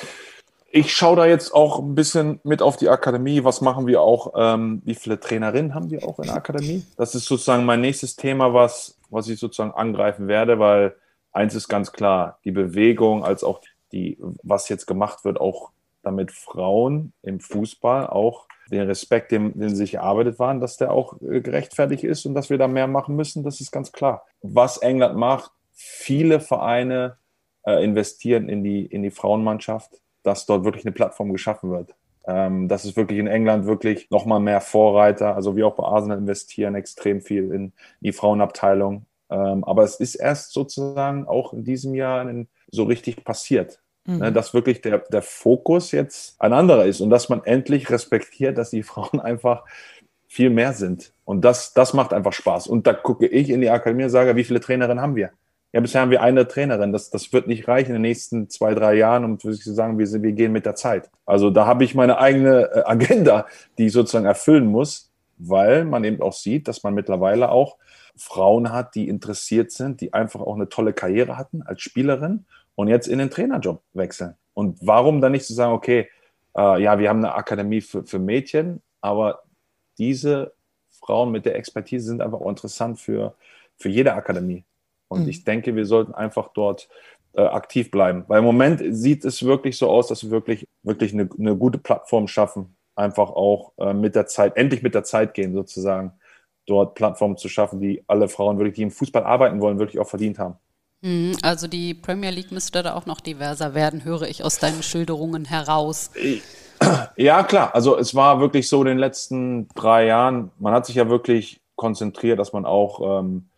[0.71, 3.43] Ich schaue da jetzt auch ein bisschen mit auf die Akademie.
[3.43, 4.33] Was machen wir auch?
[4.35, 6.83] Ähm, wie viele Trainerinnen haben wir auch in der Akademie?
[6.97, 10.95] Das ist sozusagen mein nächstes Thema, was, was ich sozusagen angreifen werde, weil
[11.33, 15.71] eins ist ganz klar, die Bewegung als auch die, was jetzt gemacht wird, auch
[16.03, 21.21] damit Frauen im Fußball auch den Respekt, den, den sich erarbeitet waren, dass der auch
[21.21, 24.25] äh, gerechtfertigt ist und dass wir da mehr machen müssen, das ist ganz klar.
[24.41, 27.17] Was England macht, viele Vereine
[27.63, 31.95] äh, investieren in die, in die Frauenmannschaft, dass dort wirklich eine Plattform geschaffen wird.
[32.25, 35.35] Ähm, das ist wirklich in England wirklich nochmal mehr Vorreiter.
[35.35, 39.05] Also wir auch bei Arsenal investieren extrem viel in die Frauenabteilung.
[39.29, 43.81] Ähm, aber es ist erst sozusagen auch in diesem Jahr in, so richtig passiert.
[44.05, 44.17] Mhm.
[44.17, 48.57] Ne, dass wirklich der, der Fokus jetzt ein anderer ist und dass man endlich respektiert,
[48.57, 49.63] dass die Frauen einfach
[50.27, 51.13] viel mehr sind.
[51.25, 52.67] Und das, das macht einfach Spaß.
[52.67, 55.31] Und da gucke ich in die Akademie und sage, wie viele Trainerinnen haben wir?
[55.73, 56.91] Ja, bisher haben wir eine Trainerin.
[56.91, 60.07] Das, das wird nicht reichen in den nächsten zwei, drei Jahren, um zu sagen, wir,
[60.07, 61.09] sind, wir gehen mit der Zeit.
[61.25, 63.45] Also da habe ich meine eigene äh, Agenda,
[63.77, 67.77] die ich sozusagen erfüllen muss, weil man eben auch sieht, dass man mittlerweile auch
[68.17, 72.45] Frauen hat, die interessiert sind, die einfach auch eine tolle Karriere hatten als Spielerin
[72.81, 74.35] und jetzt in den Trainerjob wechseln.
[74.53, 76.09] Und warum dann nicht zu sagen, okay,
[76.57, 79.43] äh, ja, wir haben eine Akademie für, für Mädchen, aber
[79.99, 80.53] diese
[80.89, 83.35] Frauen mit der Expertise sind einfach auch interessant für,
[83.77, 84.63] für jede Akademie.
[85.07, 85.29] Und mhm.
[85.29, 86.89] ich denke, wir sollten einfach dort
[87.33, 88.23] äh, aktiv bleiben.
[88.27, 91.77] Weil im Moment sieht es wirklich so aus, dass wir wirklich, wirklich eine, eine gute
[91.77, 92.75] Plattform schaffen.
[92.95, 96.13] Einfach auch äh, mit der Zeit, endlich mit der Zeit gehen, sozusagen,
[96.65, 100.07] dort Plattformen zu schaffen, die alle Frauen wirklich, die im Fußball arbeiten wollen, wirklich auch
[100.07, 100.55] verdient haben.
[101.01, 104.83] Mhm, also die Premier League müsste da auch noch diverser werden, höre ich aus deinen
[104.83, 106.11] Schilderungen heraus.
[107.15, 107.75] Ja, klar.
[107.75, 111.61] Also es war wirklich so in den letzten drei Jahren, man hat sich ja wirklich
[111.75, 113.49] konzentriert, dass man auch ähm,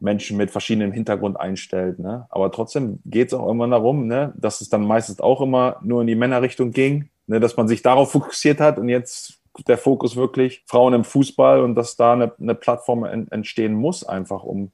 [0.00, 2.00] Menschen mit verschiedenem Hintergrund einstellt.
[2.00, 2.26] Ne?
[2.30, 6.00] Aber trotzdem geht es auch irgendwann darum, ne, dass es dann meistens auch immer nur
[6.00, 10.16] in die Männerrichtung ging, ne, dass man sich darauf fokussiert hat und jetzt der Fokus
[10.16, 14.72] wirklich Frauen im Fußball und dass da eine, eine Plattform en, entstehen muss, einfach um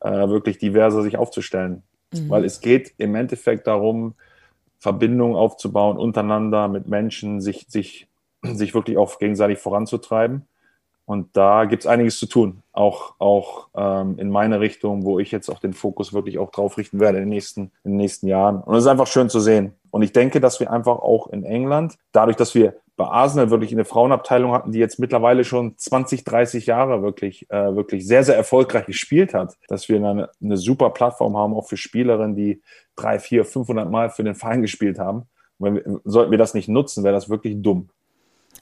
[0.00, 1.82] äh, wirklich diverser sich aufzustellen.
[2.12, 2.30] Mhm.
[2.30, 4.14] Weil es geht im Endeffekt darum,
[4.78, 8.08] Verbindungen aufzubauen untereinander mit Menschen, sich, sich,
[8.42, 10.46] sich wirklich auch gegenseitig voranzutreiben.
[11.04, 15.30] Und da gibt es einiges zu tun, auch, auch ähm, in meine Richtung, wo ich
[15.30, 18.26] jetzt auch den Fokus wirklich auch drauf richten werde in den nächsten, in den nächsten
[18.26, 18.62] Jahren.
[18.62, 19.72] Und es ist einfach schön zu sehen.
[19.90, 23.70] Und ich denke, dass wir einfach auch in England, dadurch, dass wir bei Arsenal wirklich
[23.72, 28.34] eine Frauenabteilung hatten, die jetzt mittlerweile schon 20, 30 Jahre wirklich, äh, wirklich sehr, sehr
[28.34, 32.60] erfolgreich gespielt hat, dass wir eine, eine super Plattform haben, auch für Spielerinnen, die
[32.96, 35.28] drei, vier, 500 Mal für den Verein gespielt haben.
[35.60, 37.88] Wir, sollten wir das nicht nutzen, wäre das wirklich dumm.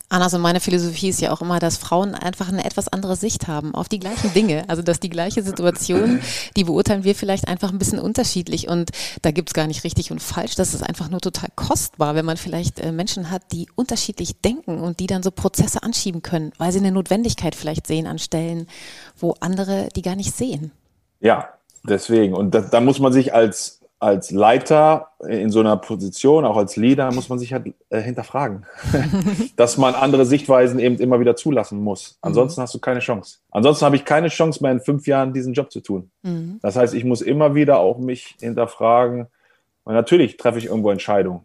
[0.09, 3.49] Anna, so meine Philosophie ist ja auch immer, dass Frauen einfach eine etwas andere Sicht
[3.49, 4.65] haben auf die gleichen Dinge.
[4.69, 6.21] Also dass die gleiche Situation,
[6.57, 8.69] die beurteilen wir vielleicht einfach ein bisschen unterschiedlich.
[8.69, 8.91] Und
[9.23, 10.55] da gibt's gar nicht richtig und falsch.
[10.55, 14.79] Das ist einfach nur total kostbar, wenn man vielleicht äh, Menschen hat, die unterschiedlich denken
[14.79, 18.69] und die dann so Prozesse anschieben können, weil sie eine Notwendigkeit vielleicht sehen an Stellen,
[19.19, 20.71] wo andere die gar nicht sehen.
[21.19, 21.49] Ja,
[21.83, 22.35] deswegen.
[22.35, 26.77] Und da, da muss man sich als als Leiter in so einer Position, auch als
[26.77, 28.65] Leader, muss man sich halt äh, hinterfragen,
[29.57, 32.17] dass man andere Sichtweisen eben immer wieder zulassen muss.
[32.21, 32.63] Ansonsten mhm.
[32.63, 33.39] hast du keine Chance.
[33.51, 36.13] Ansonsten habe ich keine Chance mehr in fünf Jahren diesen Job zu tun.
[36.23, 36.61] Mhm.
[36.63, 39.27] Das heißt, ich muss immer wieder auch mich hinterfragen.
[39.83, 41.41] Und natürlich treffe ich irgendwo Entscheidungen,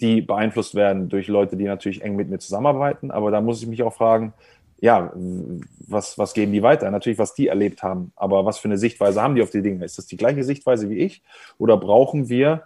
[0.00, 3.10] die beeinflusst werden durch Leute, die natürlich eng mit mir zusammenarbeiten.
[3.10, 4.32] Aber da muss ich mich auch fragen,
[4.80, 5.12] ja,
[5.86, 6.90] was, was geben die weiter?
[6.90, 8.12] Natürlich, was die erlebt haben.
[8.16, 9.84] Aber was für eine Sichtweise haben die auf die Dinge?
[9.84, 11.22] Ist das die gleiche Sichtweise wie ich?
[11.58, 12.62] Oder brauchen wir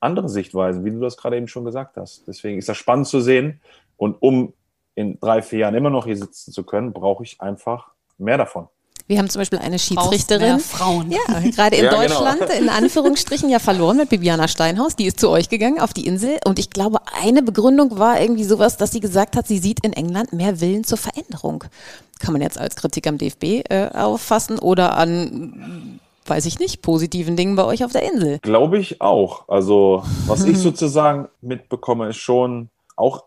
[0.00, 2.28] andere Sichtweisen, wie du das gerade eben schon gesagt hast?
[2.28, 3.60] Deswegen ist das spannend zu sehen.
[3.96, 4.52] Und um
[4.94, 8.68] in drei, vier Jahren immer noch hier sitzen zu können, brauche ich einfach mehr davon.
[9.08, 10.60] Wir haben zum Beispiel eine Schiedsrichterin.
[10.60, 11.10] Frauen.
[11.10, 12.02] Ja, gerade in ja, genau.
[12.02, 12.52] Deutschland genau.
[12.52, 14.96] in Anführungsstrichen ja verloren mit Bibiana Steinhaus.
[14.96, 16.38] Die ist zu euch gegangen auf die Insel.
[16.44, 19.94] Und ich glaube, eine Begründung war irgendwie sowas, dass sie gesagt hat, sie sieht in
[19.94, 21.64] England mehr Willen zur Veränderung.
[22.18, 27.36] Kann man jetzt als Kritik am DFB äh, auffassen oder an weiß ich nicht, positiven
[27.36, 28.38] Dingen bei euch auf der Insel.
[28.40, 29.48] Glaube ich auch.
[29.48, 33.24] Also, was ich sozusagen mitbekomme, ist schon auch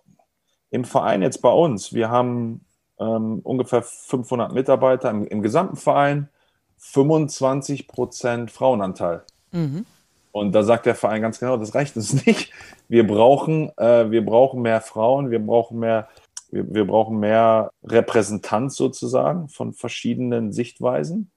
[0.69, 1.93] im Verein jetzt bei uns.
[1.93, 2.61] Wir haben
[3.01, 6.29] ähm, ungefähr 500 Mitarbeiter im, im, gesamten Verein,
[6.77, 9.23] 25 Prozent Frauenanteil.
[9.51, 9.85] Mhm.
[10.31, 12.53] Und da sagt der Verein ganz genau, das reicht uns nicht.
[12.87, 16.07] Wir brauchen, äh, wir brauchen mehr Frauen, wir brauchen mehr,
[16.51, 21.31] wir, wir brauchen mehr Repräsentanz sozusagen von verschiedenen Sichtweisen.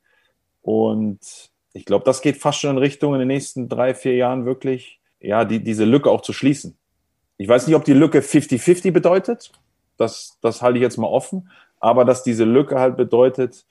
[0.62, 4.44] Und ich glaube, das geht fast schon in Richtung in den nächsten drei, vier Jahren
[4.44, 6.76] wirklich, ja, die, diese Lücke auch zu schließen.
[7.36, 9.50] Ich weiß nicht, ob die Lücke 50-50 bedeutet.
[9.96, 11.50] Das, das halte ich jetzt mal offen.
[11.80, 13.66] Aber dass diese Lücke halt bedeutet,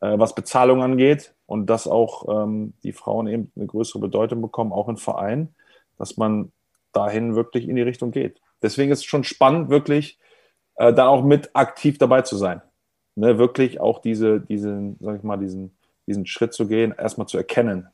[0.00, 4.72] äh, was Bezahlung angeht und dass auch ähm, die Frauen eben eine größere Bedeutung bekommen,
[4.72, 5.54] auch in Vereinen,
[5.98, 6.52] dass man
[6.92, 8.40] dahin wirklich in die Richtung geht.
[8.62, 10.18] Deswegen ist es schon spannend, wirklich
[10.76, 12.62] äh, da auch mit aktiv dabei zu sein.
[13.16, 17.36] Ne, wirklich auch diese, diesen, sag ich mal, diesen, diesen Schritt zu gehen, erstmal zu
[17.36, 17.88] erkennen.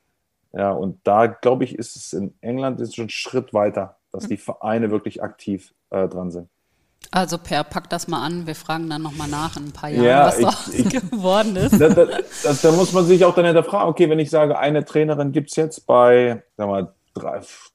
[0.53, 4.27] Ja, und da glaube ich, ist es in England ist schon ein Schritt weiter, dass
[4.27, 6.49] die Vereine wirklich aktiv äh, dran sind.
[7.11, 8.47] Also Per, pack das mal an.
[8.47, 10.71] Wir fragen dann nochmal nach in ein paar Jahren, ja, was daraus
[11.11, 11.79] geworden ist.
[11.79, 14.83] Da, da, da, da, muss man sich auch dann hinterfragen, okay, wenn ich sage, eine
[14.83, 16.93] Trainerin gibt es jetzt bei sagen wir,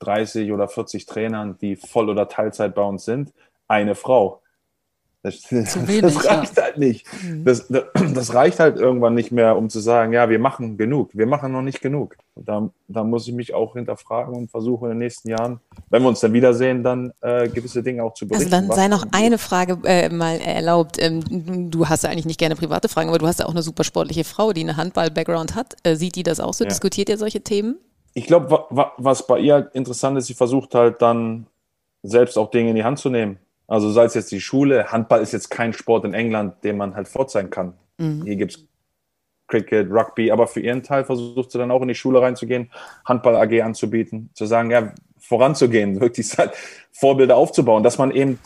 [0.00, 3.32] 30 oder 40 Trainern, die Voll- oder Teilzeit bei uns sind,
[3.68, 4.42] eine Frau.
[5.22, 6.64] Das, wenig, das reicht ja.
[6.64, 7.06] halt nicht.
[7.22, 7.44] Mhm.
[7.44, 11.10] Das, das, reicht halt irgendwann nicht mehr, um zu sagen, ja, wir machen genug.
[11.14, 12.16] Wir machen noch nicht genug.
[12.34, 15.60] Da, da muss ich mich auch hinterfragen und versuchen in den nächsten Jahren,
[15.90, 18.54] wenn wir uns dann wiedersehen, dann äh, gewisse Dinge auch zu also berichten.
[18.54, 20.96] Also dann sei noch eine Frage äh, mal erlaubt.
[20.98, 23.62] Ähm, du hast ja eigentlich nicht gerne private Fragen, aber du hast ja auch eine
[23.62, 25.76] super sportliche Frau, die eine Handball-Background hat.
[25.82, 26.64] Äh, sieht die das auch so?
[26.64, 26.70] Ja.
[26.70, 27.76] Diskutiert ihr solche Themen?
[28.14, 28.66] Ich glaube,
[28.96, 31.46] was bei ihr interessant ist, sie versucht halt dann
[32.02, 33.38] selbst auch Dinge in die Hand zu nehmen.
[33.66, 36.94] Also sei es jetzt die Schule, Handball ist jetzt kein Sport in England, den man
[36.94, 37.74] halt vorzeigen kann.
[37.98, 38.24] Mhm.
[38.24, 38.64] Hier gibt es
[39.52, 42.70] Cricket, Rugby, aber für ihren Teil versucht sie dann auch in die Schule reinzugehen,
[43.04, 46.34] Handball AG anzubieten, zu sagen, ja, voranzugehen, wirklich
[46.90, 48.38] Vorbilder aufzubauen, dass man eben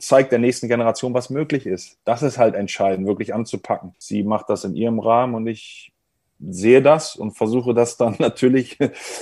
[0.00, 1.98] zeigt der nächsten Generation, was möglich ist.
[2.04, 3.94] Das ist halt entscheidend, wirklich anzupacken.
[3.98, 5.92] Sie macht das in ihrem Rahmen und ich
[6.40, 8.78] sehe das und versuche das dann natürlich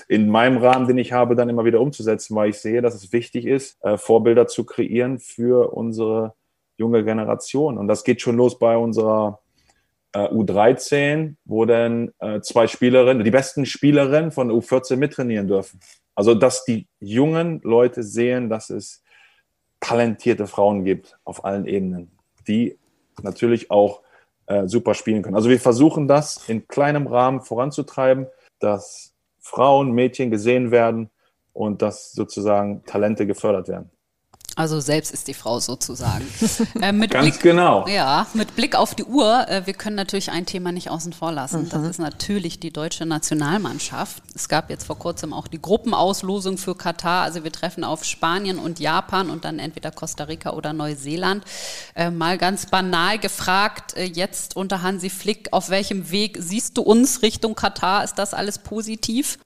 [0.08, 3.12] in meinem Rahmen, den ich habe, dann immer wieder umzusetzen, weil ich sehe, dass es
[3.12, 6.32] wichtig ist, äh, Vorbilder zu kreieren für unsere
[6.78, 7.76] junge Generation.
[7.76, 9.40] Und das geht schon los bei unserer
[10.12, 15.80] äh, U13, wo dann äh, zwei Spielerinnen, die besten Spielerinnen von U14 mittrainieren dürfen.
[16.14, 19.02] Also, dass die jungen Leute sehen, dass es
[19.80, 22.10] talentierte Frauen gibt auf allen Ebenen,
[22.48, 22.78] die
[23.22, 24.02] natürlich auch
[24.46, 25.36] äh, super spielen können.
[25.36, 28.26] Also wir versuchen das in kleinem Rahmen voranzutreiben,
[28.58, 31.10] dass Frauen, Mädchen gesehen werden
[31.52, 33.90] und dass sozusagen Talente gefördert werden.
[34.56, 36.26] Also selbst ist die Frau sozusagen.
[36.80, 37.86] Äh, mit Ganz Blick, genau.
[37.88, 41.32] Ja, mit Blick auf die Uhr, äh, wir können natürlich ein Thema nicht außen vor
[41.32, 41.64] lassen.
[41.64, 41.68] Mhm.
[41.70, 44.22] Das ist natürlich die deutsche Nationalmannschaft.
[44.34, 47.22] Es gab jetzt vor kurzem auch die Gruppenauslosung für Katar.
[47.22, 51.44] Also wir treffen auf Spanien und Japan und dann entweder Costa Rica oder Neuseeland.
[51.94, 56.82] Äh, mal ganz banal gefragt, äh, jetzt unter Hansi Flick, auf welchem Weg siehst du
[56.82, 58.04] uns Richtung Katar?
[58.04, 59.38] Ist das alles positiv?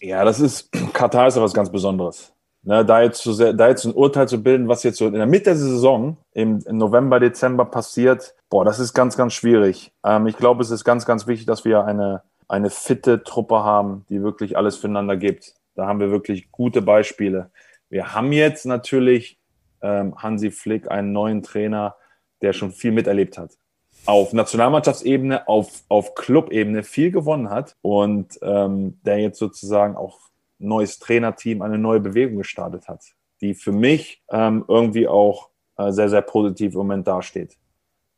[0.00, 2.32] Ja, das ist, Katar ist ja was ganz Besonderes.
[2.64, 5.14] Ne, da, jetzt zu sehr, da jetzt ein Urteil zu bilden, was jetzt so in
[5.14, 9.92] der Mitte der Saison, im, im November, Dezember passiert, boah, das ist ganz, ganz schwierig.
[10.04, 14.06] Ähm, ich glaube, es ist ganz, ganz wichtig, dass wir eine, eine fitte Truppe haben,
[14.08, 15.54] die wirklich alles füreinander gibt.
[15.74, 17.50] Da haben wir wirklich gute Beispiele.
[17.88, 19.40] Wir haben jetzt natürlich
[19.80, 21.96] ähm, Hansi Flick, einen neuen Trainer,
[22.42, 23.58] der schon viel miterlebt hat.
[24.06, 30.20] Auf Nationalmannschaftsebene, auf, auf Clubebene viel gewonnen hat und ähm, der jetzt sozusagen auch
[30.62, 33.04] neues Trainerteam, eine neue Bewegung gestartet hat,
[33.40, 37.56] die für mich ähm, irgendwie auch äh, sehr, sehr positiv im Moment dasteht.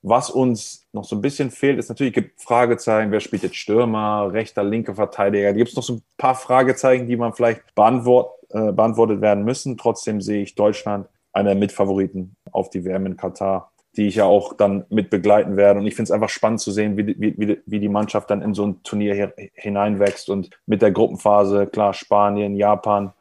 [0.02, 4.30] Was uns noch so ein bisschen fehlt, ist natürlich, gibt Fragezeichen, wer spielt jetzt Stürmer,
[4.32, 5.48] rechter, linker Verteidiger.
[5.48, 9.44] Da gibt es noch so ein paar Fragezeichen, die man vielleicht beantwort, äh, beantwortet werden
[9.44, 9.78] müssen.
[9.78, 14.54] Trotzdem sehe ich Deutschland einer Mitfavoriten auf die WM in Katar die ich ja auch
[14.54, 15.80] dann mit begleiten werde.
[15.80, 18.54] Und ich finde es einfach spannend zu sehen, wie, wie, wie die Mannschaft dann in
[18.54, 23.12] so ein Turnier hineinwächst und mit der Gruppenphase, klar, Spanien, Japan,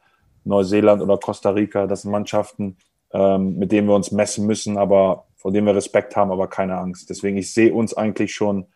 [0.44, 2.76] Neuseeland oder Costa Rica, das sind Mannschaften,
[3.12, 6.76] ähm, mit denen wir uns messen müssen, aber vor denen wir Respekt haben, aber keine
[6.76, 7.08] Angst.
[7.10, 8.66] Deswegen, ich sehe uns eigentlich schon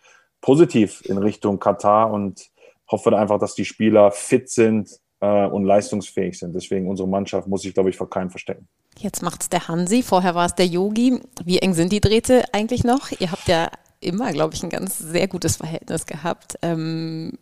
[0.41, 2.49] positiv in Richtung Katar und
[2.91, 6.55] hoffe einfach, dass die Spieler fit sind, äh, und leistungsfähig sind.
[6.55, 8.69] Deswegen unsere Mannschaft muss sich, glaube ich, vor keinem verstecken.
[8.99, 11.21] Jetzt macht es der Hansi, vorher war es der Yogi.
[11.45, 13.11] Wie eng sind die Drähte eigentlich noch?
[13.19, 16.59] Ihr habt ja immer, glaube ich, ein ganz sehr gutes Verhältnis gehabt.
[16.63, 17.33] Ähm,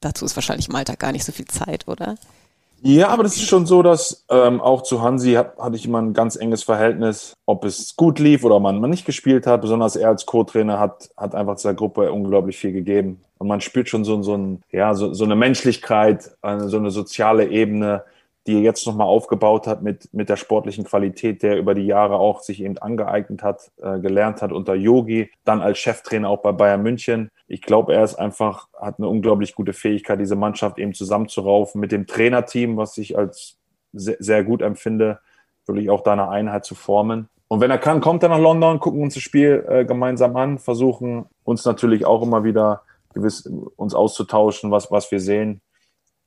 [0.00, 2.16] dazu ist wahrscheinlich Malta gar nicht so viel Zeit, oder?
[2.88, 6.00] Ja, aber das ist schon so, dass ähm, auch zu Hansi hat, hatte ich immer
[6.00, 9.62] ein ganz enges Verhältnis, ob es gut lief oder man, man nicht gespielt hat.
[9.62, 13.24] Besonders er als Co-Trainer hat, hat einfach dieser Gruppe unglaublich viel gegeben.
[13.38, 17.48] Und man spürt schon so, so, ein, ja, so, so eine Menschlichkeit, so eine soziale
[17.48, 18.04] Ebene,
[18.46, 22.16] die er jetzt nochmal aufgebaut hat mit, mit der sportlichen Qualität, der über die Jahre
[22.16, 26.52] auch sich eben angeeignet hat, äh, gelernt hat unter Yogi, dann als Cheftrainer auch bei
[26.52, 27.30] Bayern München.
[27.48, 31.92] Ich glaube, er ist einfach, hat eine unglaublich gute Fähigkeit, diese Mannschaft eben zusammenzuraufen mit
[31.92, 33.56] dem Trainerteam, was ich als
[33.92, 35.18] sehr, sehr gut empfinde,
[35.66, 37.28] wirklich auch da eine Einheit zu formen.
[37.48, 40.58] Und wenn er kann, kommt er nach London, gucken uns das Spiel äh, gemeinsam an,
[40.58, 42.82] versuchen uns natürlich auch immer wieder
[43.14, 45.60] gewiss uns auszutauschen, was, was wir sehen.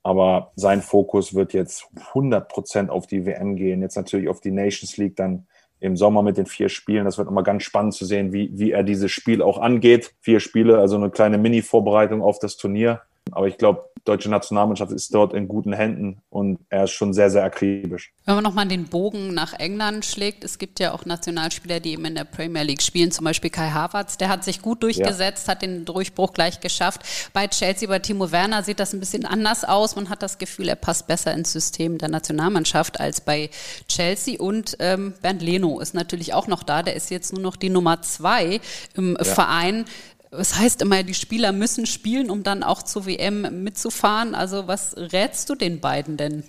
[0.04, 3.82] Aber sein Fokus wird jetzt 100 Prozent auf die WM gehen.
[3.82, 5.47] Jetzt natürlich auf die Nations League dann
[5.80, 7.06] im Sommer mit den vier Spielen.
[7.06, 10.14] Das wird immer ganz spannend zu sehen, wie, wie er dieses Spiel auch angeht.
[10.22, 13.02] Vier Spiele, also eine kleine Mini-Vorbereitung auf das Turnier.
[13.34, 17.30] Aber ich glaube, deutsche Nationalmannschaft ist dort in guten Händen und er ist schon sehr,
[17.30, 18.12] sehr akribisch.
[18.26, 22.06] Wenn man nochmal den Bogen nach England schlägt, es gibt ja auch Nationalspieler, die eben
[22.06, 25.52] in der Premier League spielen, zum Beispiel Kai Havertz, der hat sich gut durchgesetzt, ja.
[25.52, 27.02] hat den Durchbruch gleich geschafft.
[27.34, 29.96] Bei Chelsea, bei Timo Werner sieht das ein bisschen anders aus.
[29.96, 33.50] Man hat das Gefühl, er passt besser ins System der Nationalmannschaft als bei
[33.88, 34.40] Chelsea.
[34.40, 37.70] Und ähm, Bernd Leno ist natürlich auch noch da, der ist jetzt nur noch die
[37.70, 38.60] Nummer zwei
[38.96, 39.24] im ja.
[39.24, 39.86] Verein
[40.32, 44.36] es heißt immer, die Spieler müssen spielen, um dann auch zur WM mitzufahren.
[44.36, 46.44] Also was rätst du den beiden denn?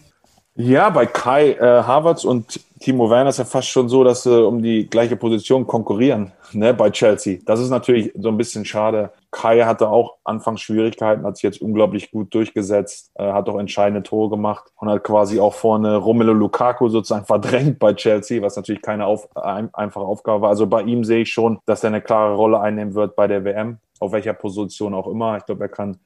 [0.63, 4.47] Ja, bei Kai äh, Havertz und Timo Werner ist ja fast schon so, dass sie
[4.47, 7.39] um die gleiche Position konkurrieren ne, bei Chelsea.
[7.47, 9.11] Das ist natürlich so ein bisschen schade.
[9.31, 14.03] Kai hatte auch anfangs Schwierigkeiten, hat sich jetzt unglaublich gut durchgesetzt, äh, hat auch entscheidende
[14.03, 18.83] Tore gemacht und hat quasi auch vorne Romelu Lukaku sozusagen verdrängt bei Chelsea, was natürlich
[18.83, 20.51] keine auf, ein, einfache Aufgabe war.
[20.51, 23.45] Also bei ihm sehe ich schon, dass er eine klare Rolle einnehmen wird bei der
[23.47, 25.39] WM, auf welcher Position auch immer.
[25.39, 25.97] Ich glaube, er kann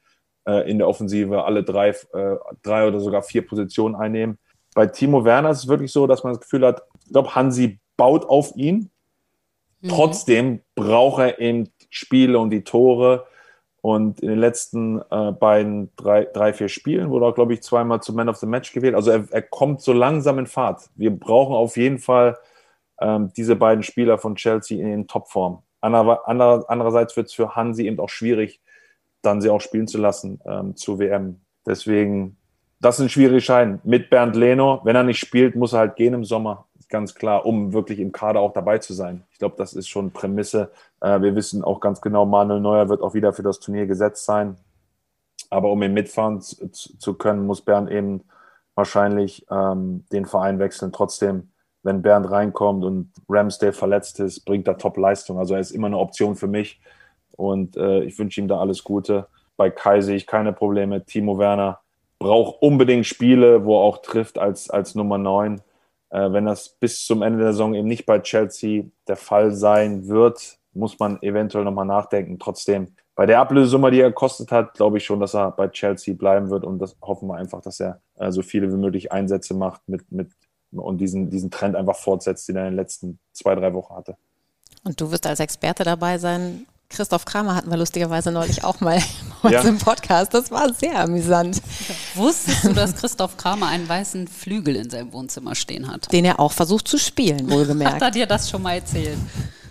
[0.47, 4.37] äh, in der Offensive alle drei, äh, drei oder sogar vier Positionen einnehmen.
[4.75, 7.79] Bei Timo Werner ist es wirklich so, dass man das Gefühl hat, ich glaube, Hansi
[7.97, 8.91] baut auf ihn.
[9.81, 9.87] Mhm.
[9.87, 13.25] Trotzdem braucht er eben Spiele und die Tore.
[13.81, 18.01] Und in den letzten äh, beiden, drei, drei, vier Spielen wurde er, glaube ich, zweimal
[18.01, 18.95] zum Man of the Match gewählt.
[18.95, 20.89] Also er, er kommt so langsam in Fahrt.
[20.95, 22.37] Wir brauchen auf jeden Fall
[22.99, 25.61] ähm, diese beiden Spieler von Chelsea in Topform.
[25.81, 28.59] Ander, ander, andererseits wird es für Hansi eben auch schwierig,
[29.21, 31.41] dann sie auch spielen zu lassen ähm, zur WM.
[31.65, 32.37] Deswegen,
[32.85, 33.79] das sind schwierige Schein.
[33.83, 37.43] Mit Bernd Leno, wenn er nicht spielt, muss er halt gehen im Sommer, ganz klar,
[37.47, 39.23] um wirklich im Kader auch dabei zu sein.
[39.31, 40.71] Ich glaube, das ist schon Prämisse.
[41.01, 44.25] Äh, wir wissen auch ganz genau, Manuel Neuer wird auch wieder für das Turnier gesetzt
[44.25, 44.57] sein.
[45.49, 48.21] Aber um ihn mitfahren zu, zu können, muss Bernd eben
[48.75, 50.91] wahrscheinlich ähm, den Verein wechseln.
[50.91, 51.49] Trotzdem,
[51.81, 55.39] wenn Bernd reinkommt und Ramsdale verletzt ist, bringt er Top-Leistung.
[55.39, 56.79] Also er ist immer eine Option für mich.
[57.35, 59.25] Und äh, ich wünsche ihm da alles Gute.
[59.57, 61.03] Bei Kai sehe ich keine Probleme.
[61.03, 61.79] Timo Werner
[62.25, 65.61] braucht unbedingt Spiele, wo er auch trifft als, als Nummer 9.
[66.09, 70.07] Äh, wenn das bis zum Ende der Saison eben nicht bei Chelsea der Fall sein
[70.07, 72.39] wird, muss man eventuell nochmal nachdenken.
[72.39, 76.15] Trotzdem, bei der Ablösesumme, die er gekostet hat, glaube ich schon, dass er bei Chelsea
[76.15, 79.53] bleiben wird und das hoffen wir einfach, dass er äh, so viele wie möglich Einsätze
[79.53, 80.31] macht mit, mit,
[80.71, 84.17] und diesen, diesen Trend einfach fortsetzt, den er in den letzten zwei, drei Wochen hatte.
[84.83, 88.99] Und du wirst als Experte dabei sein, Christoph Kramer hatten wir lustigerweise neulich auch mal
[89.43, 89.61] bei ja.
[89.61, 90.33] im Podcast.
[90.33, 91.61] Das war sehr amüsant.
[92.15, 96.11] Wusstest du, dass Christoph Kramer einen weißen Flügel in seinem Wohnzimmer stehen hat?
[96.11, 97.95] Den er auch versucht zu spielen, wohlgemerkt.
[97.95, 99.17] hat er dir das schon mal erzählt?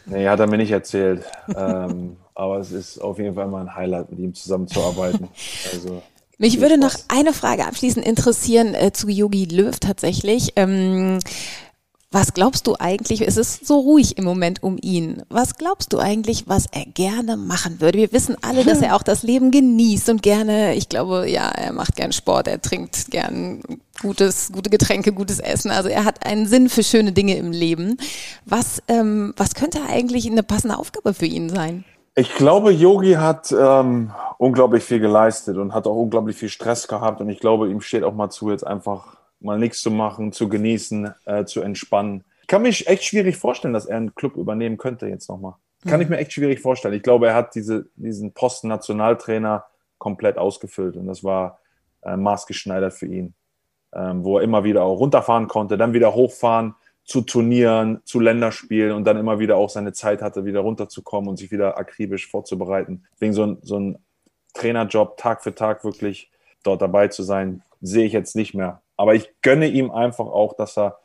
[0.07, 1.25] Nee, hat er mir nicht erzählt.
[1.57, 5.29] ähm, aber es ist auf jeden Fall mal ein Highlight, mit ihm zusammenzuarbeiten.
[5.73, 6.03] Also,
[6.37, 10.53] mich würde noch eine Frage abschließend interessieren äh, zu Yogi Löw tatsächlich.
[10.57, 11.21] Ähm,
[12.15, 15.99] was glaubst du eigentlich, es ist so ruhig im Moment um ihn, was glaubst du
[15.99, 17.99] eigentlich, was er gerne machen würde?
[17.99, 21.73] Wir wissen alle, dass er auch das Leben genießt und gerne, ich glaube, ja, er
[21.73, 23.63] macht gern Sport, er trinkt gern
[24.01, 25.73] gutes, gute Getränke, gutes Essen.
[25.73, 27.97] Also er hat einen Sinn für schöne Dinge im Leben.
[28.47, 31.85] Was, ähm, was könnte eigentlich eine passende Aufgabe für ihn sein?
[32.15, 37.21] Ich glaube, Yogi hat ähm, unglaublich viel geleistet und hat auch unglaublich viel Stress gehabt.
[37.21, 40.49] Und ich glaube, ihm steht auch mal zu, jetzt einfach mal nichts zu machen, zu
[40.49, 42.25] genießen, äh, zu entspannen.
[42.43, 45.55] Ich kann mich echt schwierig vorstellen, dass er einen Club übernehmen könnte jetzt nochmal.
[45.87, 46.95] Kann ich mir echt schwierig vorstellen.
[46.95, 49.67] Ich glaube, er hat diese, diesen Posten Nationaltrainer
[49.99, 51.59] komplett ausgefüllt und das war
[52.03, 53.35] äh, maßgeschneidert für ihn,
[53.95, 56.75] ähm, wo er immer wieder auch runterfahren konnte, dann wieder hochfahren
[57.05, 61.37] zu Turnieren, zu Länderspielen und dann immer wieder auch seine Zeit hatte, wieder runterzukommen und
[61.37, 63.05] sich wieder akribisch vorzubereiten.
[63.19, 63.99] Wegen so ein, so ein
[64.55, 66.31] Trainerjob Tag für Tag wirklich
[66.63, 68.81] dort dabei zu sein, sehe ich jetzt nicht mehr.
[68.97, 70.99] Aber ich gönne ihm einfach auch, dass er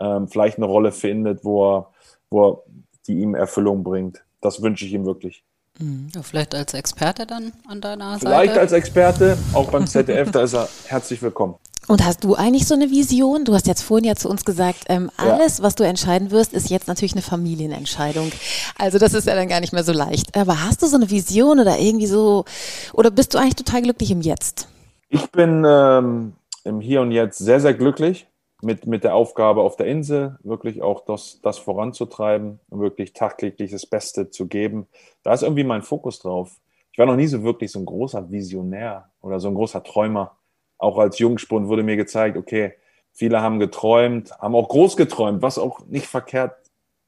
[0.00, 1.90] ähm, vielleicht eine Rolle findet, wo er,
[2.30, 2.62] wo er
[3.06, 4.22] die ihm Erfüllung bringt.
[4.40, 5.44] Das wünsche ich ihm wirklich.
[5.78, 6.08] Mhm.
[6.14, 8.26] Ja, vielleicht als Experte dann an deiner Seite?
[8.26, 11.56] Vielleicht als Experte, auch beim ZDF, da ist er herzlich willkommen.
[11.88, 13.44] Und hast du eigentlich so eine Vision?
[13.44, 15.64] Du hast jetzt vorhin ja zu uns gesagt, ähm, alles, ja.
[15.64, 18.30] was du entscheiden wirst, ist jetzt natürlich eine Familienentscheidung.
[18.78, 20.36] Also das ist ja dann gar nicht mehr so leicht.
[20.36, 22.44] Aber hast du so eine Vision oder irgendwie so,
[22.92, 24.68] oder bist du eigentlich total glücklich im Jetzt?
[25.08, 26.34] Ich bin ähm,
[26.64, 28.28] im Hier und Jetzt sehr, sehr glücklich
[28.62, 33.70] mit, mit der Aufgabe auf der Insel, wirklich auch das, das voranzutreiben und wirklich tagtäglich
[33.70, 34.86] das Beste zu geben.
[35.22, 36.60] Da ist irgendwie mein Fokus drauf.
[36.92, 40.36] Ich war noch nie so wirklich so ein großer Visionär oder so ein großer Träumer.
[40.78, 42.74] Auch als Jungspund wurde mir gezeigt, okay,
[43.12, 46.56] viele haben geträumt, haben auch groß geträumt, was auch nicht verkehrt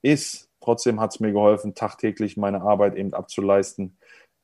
[0.02, 0.48] ist.
[0.60, 3.98] Trotzdem hat es mir geholfen, tagtäglich meine Arbeit eben abzuleisten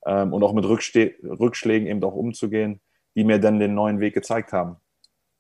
[0.05, 2.81] ähm, und auch mit Rückschlägen eben auch umzugehen
[3.19, 4.77] die mir dann den neuen Weg gezeigt haben.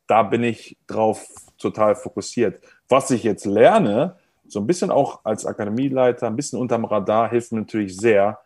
[0.08, 1.24] Da bin ich drauf
[1.58, 2.60] total fokussiert.
[2.88, 4.16] Was ich jetzt lerne,
[4.48, 8.40] so ein bisschen auch als Akademieleiter, ein bisschen unterm Radar, hilft mir natürlich sehr,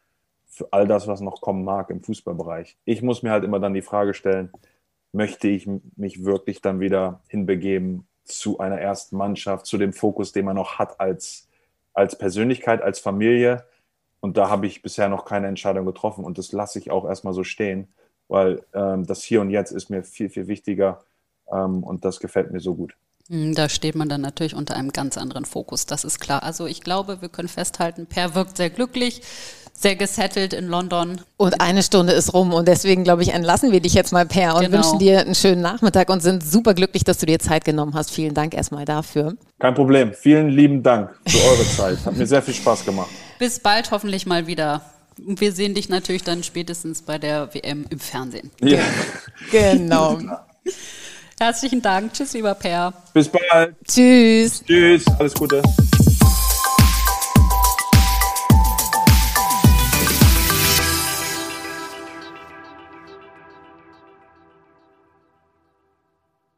[0.53, 2.77] für all das, was noch kommen mag im Fußballbereich.
[2.85, 4.51] Ich muss mir halt immer dann die Frage stellen,
[5.13, 10.45] möchte ich mich wirklich dann wieder hinbegeben zu einer ersten Mannschaft, zu dem Fokus, den
[10.45, 11.49] man noch hat als,
[11.95, 13.65] als Persönlichkeit, als Familie.
[14.21, 17.33] Und da habe ich bisher noch keine Entscheidung getroffen und das lasse ich auch erstmal
[17.33, 17.89] so stehen,
[18.29, 21.03] weil ähm, das Hier und Jetzt ist mir viel, viel wichtiger
[21.61, 22.95] und das gefällt mir so gut.
[23.29, 26.43] Hm, da steht man dann natürlich unter einem ganz anderen Fokus, das ist klar.
[26.43, 29.23] Also ich glaube, wir können festhalten, Per wirkt sehr glücklich,
[29.75, 31.21] sehr gesettelt in London.
[31.37, 34.57] Und eine Stunde ist rum und deswegen, glaube ich, entlassen wir dich jetzt mal, Per,
[34.57, 34.79] und genau.
[34.79, 38.11] wünschen dir einen schönen Nachmittag und sind super glücklich, dass du dir Zeit genommen hast.
[38.11, 39.35] Vielen Dank erstmal dafür.
[39.59, 40.13] Kein Problem.
[40.15, 42.05] Vielen lieben Dank für eure Zeit.
[42.05, 43.11] Hat mir sehr viel Spaß gemacht.
[43.39, 44.83] Bis bald hoffentlich mal wieder.
[45.25, 48.51] Und wir sehen dich natürlich dann spätestens bei der WM im Fernsehen.
[48.61, 48.81] Ja.
[49.51, 50.19] Genau.
[51.43, 52.13] Herzlichen Dank.
[52.13, 52.93] Tschüss, lieber Per.
[53.13, 53.75] Bis bald.
[53.85, 54.63] Tschüss.
[54.65, 55.05] Tschüss.
[55.19, 55.61] Alles Gute.